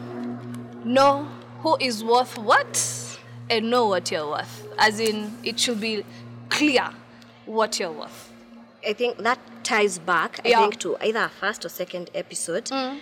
know 0.85 1.29
who 1.61 1.77
is 1.79 2.03
worth 2.03 2.37
what 2.39 3.19
and 3.51 3.71
know 3.71 3.87
what 3.87 4.11
you're 4.11 4.29
worth. 4.29 4.67
As 4.79 4.99
in, 4.99 5.37
it 5.45 5.61
should 5.61 5.81
be 5.81 6.05
clear 6.49 6.91
what 7.47 7.79
you're 7.79 7.93
worth. 7.93 8.33
I 8.87 8.95
think 8.95 9.19
that 9.19 9.39
ties 9.63 9.99
back, 9.99 10.41
I 10.45 10.49
Yeah. 10.49 10.61
think, 10.61 10.79
to 10.81 10.97
either 11.03 11.25
a 11.25 11.29
first 11.29 11.65
or 11.65 11.69
second 11.69 12.11
episode, 12.15 12.65
mm. 12.67 12.99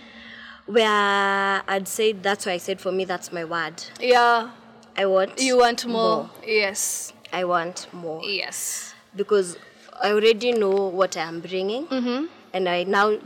where 0.67 1.63
I'd 1.67 1.89
say 1.89 2.13
that's 2.13 2.47
why 2.47 2.53
I 2.53 2.59
said 2.59 2.81
for 2.81 2.93
me 2.93 3.05
that's 3.05 3.33
my 3.33 3.45
word. 3.45 3.83
Yeah, 4.01 4.51
I 4.97 5.07
want 5.07 5.41
you 5.41 5.59
want 5.59 5.87
more. 5.87 6.31
Yes, 6.45 7.13
I 7.33 7.45
want 7.45 7.87
more 7.93 8.23
yes. 8.25 8.95
because 9.17 9.57
I 10.03 10.11
already 10.13 10.53
know 10.53 10.71
what 11.01 11.17
I'm 11.17 11.41
bringing, 11.41 11.87
Mm-hmm. 11.87 12.27
and 12.53 12.69
I 12.69 12.83
now 12.85 13.19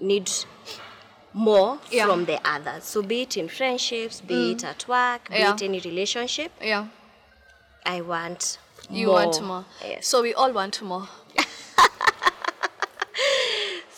need 0.00 0.30
more 1.32 1.78
Yeah. 1.90 2.06
from 2.06 2.24
the 2.24 2.38
others. 2.48 2.84
So 2.84 3.02
be 3.02 3.22
it 3.22 3.36
in 3.36 3.48
friendships, 3.48 4.20
be 4.20 4.52
it 4.52 4.64
at 4.64 4.86
work, 4.88 5.28
be 5.28 5.36
Mm. 5.36 5.38
Yeah. 5.40 5.54
it 5.54 5.62
any 5.62 5.80
relationship, 5.80 6.52
Yeah, 6.62 6.86
I 7.84 8.00
want 8.00 8.58
you 8.90 9.06
more. 9.08 9.14
want 9.16 9.42
more. 9.42 9.64
Yes. 9.84 10.06
So 10.06 10.22
we 10.22 10.32
all 10.34 10.52
want 10.52 10.80
more. 10.82 11.08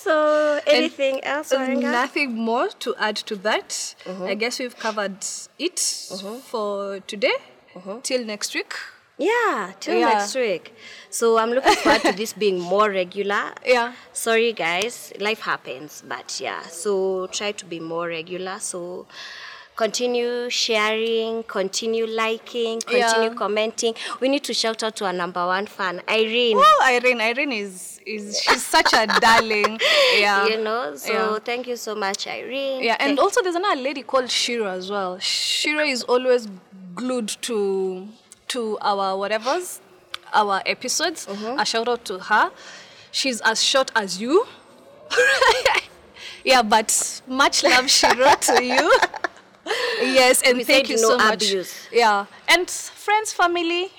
So 0.07 0.61
anything 0.69 1.25
else, 1.25 1.53
Waringa? 1.53 1.91
Nothing 1.91 2.35
more 2.35 2.69
to 2.79 2.95
add 2.97 3.17
to 3.17 3.35
that. 3.37 3.71
Mm-hmm. 4.05 4.23
I 4.23 4.35
guess 4.35 4.61
we've 4.61 4.77
covered 4.79 5.17
it 5.59 5.81
for 6.45 7.01
today. 7.01 7.35
Mm-hmm. 7.75 8.01
Till 8.03 8.25
next 8.25 8.55
week. 8.55 8.73
Yeah, 9.19 9.73
till 9.81 9.99
Yeah. 9.99 10.09
next 10.13 10.35
week. 10.35 10.75
So 11.09 11.39
I'm 11.39 11.51
looking 11.51 11.75
forward 11.77 12.03
to 12.03 12.13
this 12.13 12.33
being 12.35 12.61
more 12.61 12.91
regular. 12.91 13.53
Yeah. 13.65 13.95
Sorry, 14.13 14.53
guys, 14.53 15.13
life 15.19 15.41
happens, 15.41 16.03
but 16.07 16.39
yeah. 16.41 16.63
So 16.69 17.27
try 17.29 17.53
to 17.53 17.65
be 17.65 17.81
more 17.81 18.09
regular. 18.09 18.59
So 18.61 19.07
continue 19.75 20.49
sharing, 20.51 21.43
continue 21.45 22.07
liking, 22.07 22.81
continue 22.81 23.31
Yeah. 23.31 23.35
commenting. 23.35 23.95
We 24.21 24.29
need 24.29 24.45
to 24.45 24.55
shout 24.55 24.83
out 24.83 24.97
to 24.97 25.07
our 25.07 25.13
number 25.15 25.47
one 25.47 25.67
fan, 25.67 26.03
Irene. 26.09 26.57
Oh, 26.59 26.83
Irene. 26.85 27.21
Irene 27.21 27.53
is 27.53 28.01
is 28.07 28.39
she's 28.41 28.65
such 28.65 28.93
a 28.93 29.07
darling. 29.07 29.81
Yeah. 30.19 30.47
You 30.47 30.59
know, 30.63 30.95
so 30.95 31.13
Yeah. 31.13 31.39
thank 31.45 31.67
you 31.67 31.77
so 31.77 31.95
much, 31.95 32.27
Irene. 32.27 32.83
Yeah, 32.85 32.97
and 33.01 33.17
Thank- 33.17 33.21
also 33.21 33.43
there's 33.43 33.57
another 33.57 33.81
lady 33.81 34.03
called 34.03 34.31
Shira 34.31 34.73
as 34.73 34.91
well. 34.91 35.19
Shira 35.21 35.85
is 35.87 36.03
always 36.05 36.47
glued 36.95 37.29
to 37.43 38.09
to 38.49 38.79
our 38.81 39.17
whatever's 39.17 39.81
our 40.33 40.63
episodes. 40.67 41.27
Mm-hmm. 41.27 41.59
A 41.59 41.65
shout 41.65 41.89
out 41.89 42.05
to 42.07 42.19
her. 42.19 42.51
She's 43.13 43.41
as 43.43 43.63
short 43.63 43.91
as 43.97 44.21
you. 44.21 44.47
yeah, 46.45 46.63
but 46.63 47.23
much 47.27 47.63
love, 47.65 47.91
Shira, 47.91 48.37
to 48.41 48.63
you. 48.65 48.93
Yes, 50.01 50.43
and 50.43 50.59
We 50.59 50.65
thank 50.65 50.89
you 50.89 50.95
no 50.97 51.09
so 51.09 51.17
much. 51.19 51.53
Yeah, 51.91 52.27
and 52.47 52.71
friends, 52.71 53.33
family 53.33 53.91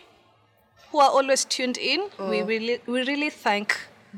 who 0.92 1.00
are 1.00 1.10
always 1.10 1.44
tuned 1.44 1.78
in, 1.78 2.08
we 2.18 2.38
Mm. 2.40 2.48
really 2.48 2.82
we 2.88 3.04
really 3.04 3.30
thank 3.30 3.76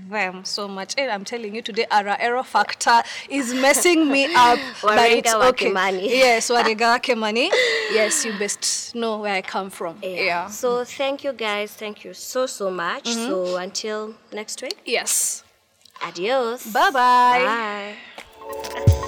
them 0.09 0.43
so 0.45 0.67
much. 0.67 0.95
And 0.97 1.11
I'm 1.11 1.23
telling 1.25 1.55
you 1.55 1.61
today, 1.61 1.85
our 1.91 2.15
error 2.19 2.43
factor 2.43 3.01
is 3.29 3.53
messing 3.53 4.09
me 4.09 4.33
up. 4.35 4.59
but 4.81 5.11
it's 5.11 5.33
okay. 5.33 5.71
Yes, 6.01 6.49
Warenga 6.53 6.93
wake 6.93 7.17
money. 7.17 7.49
Yes, 7.91 8.25
you 8.25 8.33
best 8.37 8.95
know 8.95 9.19
where 9.19 9.35
I 9.35 9.41
come 9.41 9.69
from. 9.69 9.97
Yeah. 10.01 10.47
So 10.47 10.83
thank 10.83 11.23
you, 11.23 11.33
guys. 11.33 11.73
Thank 11.73 12.03
you 12.03 12.13
so 12.13 12.45
so 12.45 12.69
much. 12.69 13.03
Mm-hmm. 13.05 13.27
So 13.27 13.57
until 13.57 14.15
next 14.31 14.61
week, 14.61 14.77
Yes. 14.85 15.43
adios. 16.01 16.65
Bye-bye. 16.71 17.95